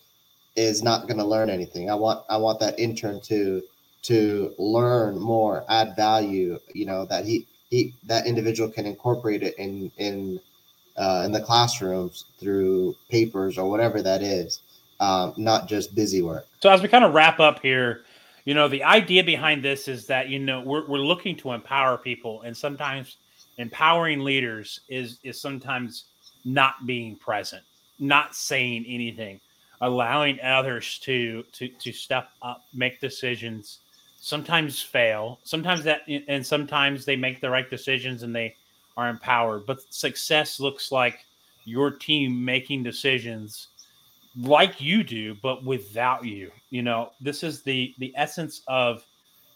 is 0.56 0.82
not 0.82 1.06
going 1.06 1.18
to 1.18 1.24
learn 1.24 1.50
anything. 1.50 1.90
I 1.90 1.94
want 1.94 2.24
I 2.28 2.36
want 2.36 2.60
that 2.60 2.78
intern 2.78 3.20
to 3.22 3.62
to 4.02 4.54
learn 4.58 5.18
more, 5.18 5.64
add 5.68 5.94
value. 5.96 6.58
You 6.72 6.86
know 6.86 7.04
that 7.06 7.24
he 7.24 7.46
he 7.70 7.94
that 8.04 8.26
individual 8.26 8.70
can 8.70 8.86
incorporate 8.86 9.42
it 9.42 9.54
in 9.58 9.90
in 9.98 10.40
uh, 10.96 11.22
in 11.24 11.32
the 11.32 11.40
classrooms 11.40 12.26
through 12.38 12.96
papers 13.08 13.56
or 13.56 13.70
whatever 13.70 14.02
that 14.02 14.22
is, 14.22 14.60
um, 14.98 15.32
not 15.36 15.68
just 15.68 15.94
busy 15.94 16.20
work. 16.20 16.46
So 16.60 16.70
as 16.70 16.82
we 16.82 16.88
kind 16.88 17.04
of 17.04 17.14
wrap 17.14 17.40
up 17.40 17.60
here, 17.62 18.02
you 18.44 18.54
know 18.54 18.68
the 18.68 18.82
idea 18.82 19.22
behind 19.22 19.64
this 19.64 19.88
is 19.88 20.06
that 20.06 20.28
you 20.28 20.38
know 20.38 20.60
we're 20.62 20.86
we're 20.86 20.98
looking 20.98 21.36
to 21.38 21.52
empower 21.52 21.96
people, 21.96 22.42
and 22.42 22.56
sometimes 22.56 23.18
empowering 23.58 24.20
leaders 24.20 24.80
is 24.88 25.18
is 25.22 25.40
sometimes 25.40 26.06
not 26.44 26.86
being 26.86 27.16
present, 27.16 27.62
not 27.98 28.34
saying 28.34 28.84
anything 28.88 29.40
allowing 29.80 30.40
others 30.40 30.98
to 31.00 31.44
to 31.52 31.68
to 31.68 31.92
step 31.92 32.30
up, 32.42 32.64
make 32.74 33.00
decisions, 33.00 33.80
sometimes 34.20 34.82
fail, 34.82 35.38
sometimes 35.44 35.82
that 35.84 36.02
and 36.08 36.46
sometimes 36.46 37.04
they 37.04 37.16
make 37.16 37.40
the 37.40 37.50
right 37.50 37.68
decisions 37.70 38.22
and 38.22 38.34
they 38.34 38.54
are 38.96 39.08
empowered. 39.08 39.66
But 39.66 39.80
success 39.92 40.60
looks 40.60 40.92
like 40.92 41.24
your 41.64 41.90
team 41.90 42.44
making 42.44 42.82
decisions 42.82 43.68
like 44.36 44.80
you 44.80 45.02
do, 45.02 45.34
but 45.42 45.64
without 45.64 46.24
you. 46.24 46.50
You 46.70 46.82
know, 46.82 47.12
this 47.20 47.42
is 47.42 47.62
the 47.62 47.94
the 47.98 48.12
essence 48.16 48.62
of 48.66 49.04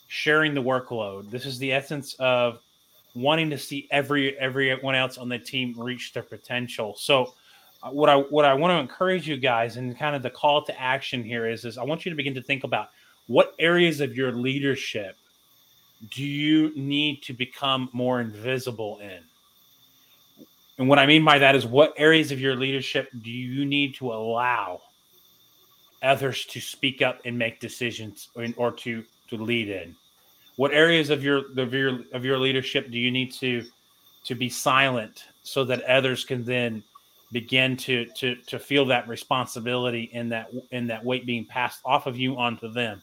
sharing 0.08 0.54
the 0.54 0.62
workload. 0.62 1.30
This 1.30 1.46
is 1.46 1.58
the 1.58 1.72
essence 1.72 2.14
of 2.18 2.60
wanting 3.14 3.50
to 3.50 3.58
see 3.58 3.86
every 3.90 4.38
everyone 4.38 4.94
else 4.94 5.18
on 5.18 5.28
the 5.28 5.38
team 5.38 5.74
reach 5.76 6.12
their 6.12 6.22
potential. 6.22 6.94
So 6.96 7.34
what 7.90 8.08
I 8.08 8.16
what 8.16 8.44
I 8.44 8.54
want 8.54 8.72
to 8.72 8.78
encourage 8.78 9.28
you 9.28 9.36
guys 9.36 9.76
and 9.76 9.98
kind 9.98 10.16
of 10.16 10.22
the 10.22 10.30
call 10.30 10.64
to 10.64 10.80
action 10.80 11.22
here 11.22 11.48
is 11.48 11.64
is 11.64 11.76
I 11.76 11.84
want 11.84 12.04
you 12.04 12.10
to 12.10 12.16
begin 12.16 12.34
to 12.34 12.42
think 12.42 12.64
about 12.64 12.88
what 13.26 13.54
areas 13.58 14.00
of 14.00 14.16
your 14.16 14.32
leadership 14.32 15.16
do 16.10 16.24
you 16.24 16.72
need 16.76 17.22
to 17.22 17.32
become 17.32 17.88
more 17.92 18.20
invisible 18.20 18.98
in? 19.00 19.20
And 20.78 20.88
what 20.88 20.98
I 20.98 21.06
mean 21.06 21.24
by 21.24 21.38
that 21.38 21.54
is 21.54 21.66
what 21.66 21.94
areas 21.96 22.32
of 22.32 22.40
your 22.40 22.56
leadership 22.56 23.08
do 23.22 23.30
you 23.30 23.64
need 23.64 23.94
to 23.96 24.12
allow 24.12 24.82
others 26.02 26.44
to 26.46 26.60
speak 26.60 27.00
up 27.00 27.20
and 27.24 27.38
make 27.38 27.60
decisions 27.60 28.28
or, 28.56 28.72
to 28.72 29.04
to 29.28 29.36
lead 29.36 29.68
in? 29.68 29.94
What 30.56 30.72
areas 30.72 31.10
of 31.10 31.22
your 31.22 31.42
of 31.58 31.72
your 31.74 32.00
of 32.12 32.24
your 32.24 32.38
leadership 32.38 32.90
do 32.90 32.98
you 32.98 33.10
need 33.10 33.32
to 33.34 33.64
to 34.24 34.34
be 34.34 34.48
silent 34.48 35.24
so 35.42 35.64
that 35.64 35.82
others 35.82 36.24
can 36.24 36.44
then 36.44 36.82
begin 37.34 37.76
to 37.76 38.06
to 38.14 38.36
to 38.46 38.58
feel 38.58 38.86
that 38.86 39.06
responsibility 39.08 40.08
and 40.14 40.30
that 40.32 40.50
in 40.70 40.86
that 40.86 41.04
weight 41.04 41.26
being 41.26 41.44
passed 41.44 41.80
off 41.84 42.06
of 42.06 42.16
you 42.16 42.38
onto 42.38 42.72
them. 42.72 43.02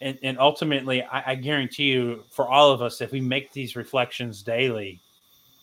And 0.00 0.18
and 0.22 0.38
ultimately 0.38 1.02
I, 1.02 1.32
I, 1.32 1.34
guarantee 1.34 1.90
you 1.90 2.22
for 2.30 2.46
all 2.46 2.70
of 2.70 2.82
us 2.82 3.00
if 3.00 3.10
we 3.10 3.20
make 3.20 3.52
these 3.52 3.74
reflections 3.74 4.42
daily 4.42 5.00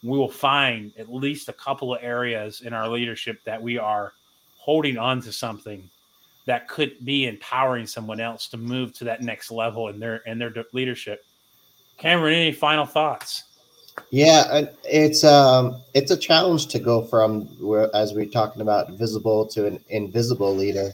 we 0.03 0.17
will 0.17 0.29
find 0.29 0.91
at 0.97 1.13
least 1.13 1.47
a 1.47 1.53
couple 1.53 1.93
of 1.95 2.03
areas 2.03 2.61
in 2.61 2.73
our 2.73 2.89
leadership 2.89 3.43
that 3.43 3.61
we 3.61 3.77
are 3.77 4.13
holding 4.57 4.97
on 4.97 5.21
to 5.21 5.31
something 5.31 5.89
that 6.45 6.67
could 6.67 6.93
be 7.05 7.27
empowering 7.27 7.87
someone 7.87 8.19
else 8.19 8.47
to 8.47 8.57
move 8.57 8.93
to 8.93 9.03
that 9.03 9.21
next 9.21 9.51
level 9.51 9.89
in 9.89 9.99
their 9.99 10.17
in 10.25 10.39
their 10.39 10.53
leadership. 10.73 11.23
Cameron 11.97 12.33
any 12.33 12.51
final 12.51 12.85
thoughts 12.85 13.43
yeah, 14.11 14.65
it's 14.83 15.23
um 15.23 15.81
it's 15.93 16.11
a 16.11 16.17
challenge 16.17 16.67
to 16.67 16.79
go 16.79 17.01
from 17.01 17.49
as 17.93 18.13
we're 18.13 18.25
talking 18.25 18.61
about 18.61 18.91
visible 18.91 19.45
to 19.47 19.65
an 19.65 19.79
invisible 19.89 20.55
leader, 20.55 20.91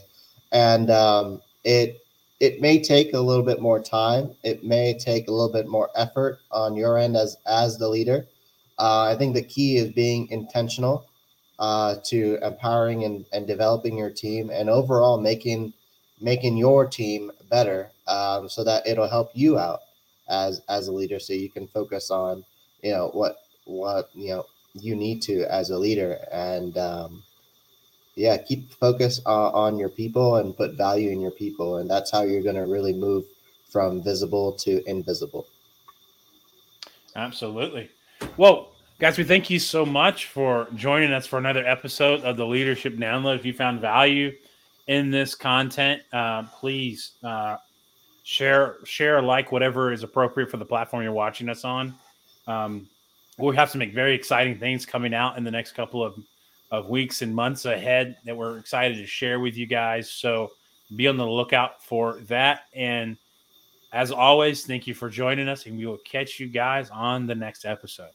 and 0.52 0.90
um, 0.90 1.42
it 1.64 2.04
it 2.40 2.60
may 2.60 2.80
take 2.82 3.12
a 3.14 3.20
little 3.20 3.44
bit 3.44 3.60
more 3.60 3.80
time. 3.80 4.34
It 4.42 4.64
may 4.64 4.94
take 4.98 5.28
a 5.28 5.32
little 5.32 5.52
bit 5.52 5.68
more 5.68 5.90
effort 5.94 6.38
on 6.50 6.76
your 6.76 6.98
end 6.98 7.16
as 7.16 7.36
as 7.46 7.78
the 7.78 7.88
leader. 7.88 8.26
Uh, 8.78 9.04
I 9.12 9.16
think 9.16 9.34
the 9.34 9.42
key 9.42 9.76
is 9.76 9.92
being 9.92 10.28
intentional 10.30 11.06
uh, 11.58 11.96
to 12.04 12.38
empowering 12.42 13.04
and, 13.04 13.24
and 13.32 13.46
developing 13.46 13.96
your 13.96 14.10
team, 14.10 14.50
and 14.50 14.70
overall 14.70 15.18
making 15.20 15.72
making 16.20 16.56
your 16.56 16.86
team 16.86 17.30
better, 17.50 17.90
um, 18.08 18.48
so 18.48 18.64
that 18.64 18.86
it'll 18.86 19.08
help 19.08 19.30
you 19.34 19.58
out 19.58 19.80
as 20.28 20.62
as 20.68 20.88
a 20.88 20.92
leader, 20.92 21.18
so 21.18 21.32
you 21.32 21.50
can 21.50 21.66
focus 21.68 22.10
on 22.10 22.44
you 22.82 22.92
know 22.92 23.10
what 23.12 23.36
what 23.64 24.10
you 24.14 24.30
know 24.30 24.46
you 24.74 24.94
need 24.94 25.22
to 25.22 25.44
as 25.52 25.70
a 25.70 25.78
leader. 25.78 26.18
And 26.30 26.76
um, 26.78 27.22
yeah 28.14 28.36
keep 28.36 28.70
focus 28.72 29.20
on, 29.24 29.54
on 29.54 29.78
your 29.78 29.88
people 29.88 30.36
and 30.36 30.56
put 30.56 30.74
value 30.74 31.10
in 31.10 31.20
your 31.20 31.30
people. 31.30 31.78
And 31.78 31.88
that's 31.88 32.10
how 32.10 32.22
you're 32.22 32.42
going 32.42 32.56
to 32.56 32.66
really 32.66 32.92
move 32.92 33.24
from 33.70 34.02
visible 34.02 34.52
to 34.52 34.86
invisible. 34.88 35.46
Absolutely. 37.16 37.90
Well 38.36 38.68
guys 38.98 39.18
we 39.18 39.24
thank 39.24 39.50
you 39.50 39.58
so 39.58 39.84
much 39.84 40.26
for 40.26 40.68
joining 40.76 41.12
us 41.12 41.26
for 41.26 41.38
another 41.38 41.66
episode 41.66 42.22
of 42.22 42.36
the 42.36 42.46
leadership 42.46 42.96
download. 42.96 43.36
If 43.36 43.44
you 43.44 43.52
found 43.52 43.80
value 43.80 44.32
in 44.88 45.10
this 45.10 45.34
content 45.34 46.02
uh, 46.12 46.44
please 46.44 47.12
uh, 47.22 47.56
share 48.24 48.76
share 48.84 49.20
like 49.20 49.52
whatever 49.52 49.92
is 49.92 50.02
appropriate 50.02 50.50
for 50.50 50.56
the 50.56 50.64
platform 50.64 51.02
you're 51.02 51.12
watching 51.12 51.48
us 51.48 51.64
on 51.64 51.94
um, 52.46 52.88
we 53.38 53.56
have 53.56 53.70
some 53.70 53.80
very 53.92 54.14
exciting 54.14 54.58
things 54.58 54.86
coming 54.86 55.14
out 55.14 55.36
in 55.38 55.44
the 55.44 55.50
next 55.50 55.72
couple 55.72 56.04
of, 56.04 56.14
of 56.70 56.88
weeks 56.88 57.22
and 57.22 57.34
months 57.34 57.64
ahead 57.64 58.16
that 58.24 58.36
we're 58.36 58.58
excited 58.58 58.96
to 58.96 59.06
share 59.06 59.40
with 59.40 59.56
you 59.56 59.66
guys. 59.66 60.10
So 60.10 60.50
be 60.96 61.08
on 61.08 61.16
the 61.16 61.26
lookout 61.26 61.82
for 61.82 62.20
that. 62.22 62.62
And 62.74 63.16
as 63.92 64.10
always, 64.10 64.64
thank 64.66 64.86
you 64.86 64.94
for 64.94 65.10
joining 65.10 65.48
us, 65.48 65.66
and 65.66 65.76
we 65.76 65.86
will 65.86 65.98
catch 65.98 66.40
you 66.40 66.48
guys 66.48 66.88
on 66.90 67.26
the 67.26 67.34
next 67.34 67.64
episode. 67.64 68.10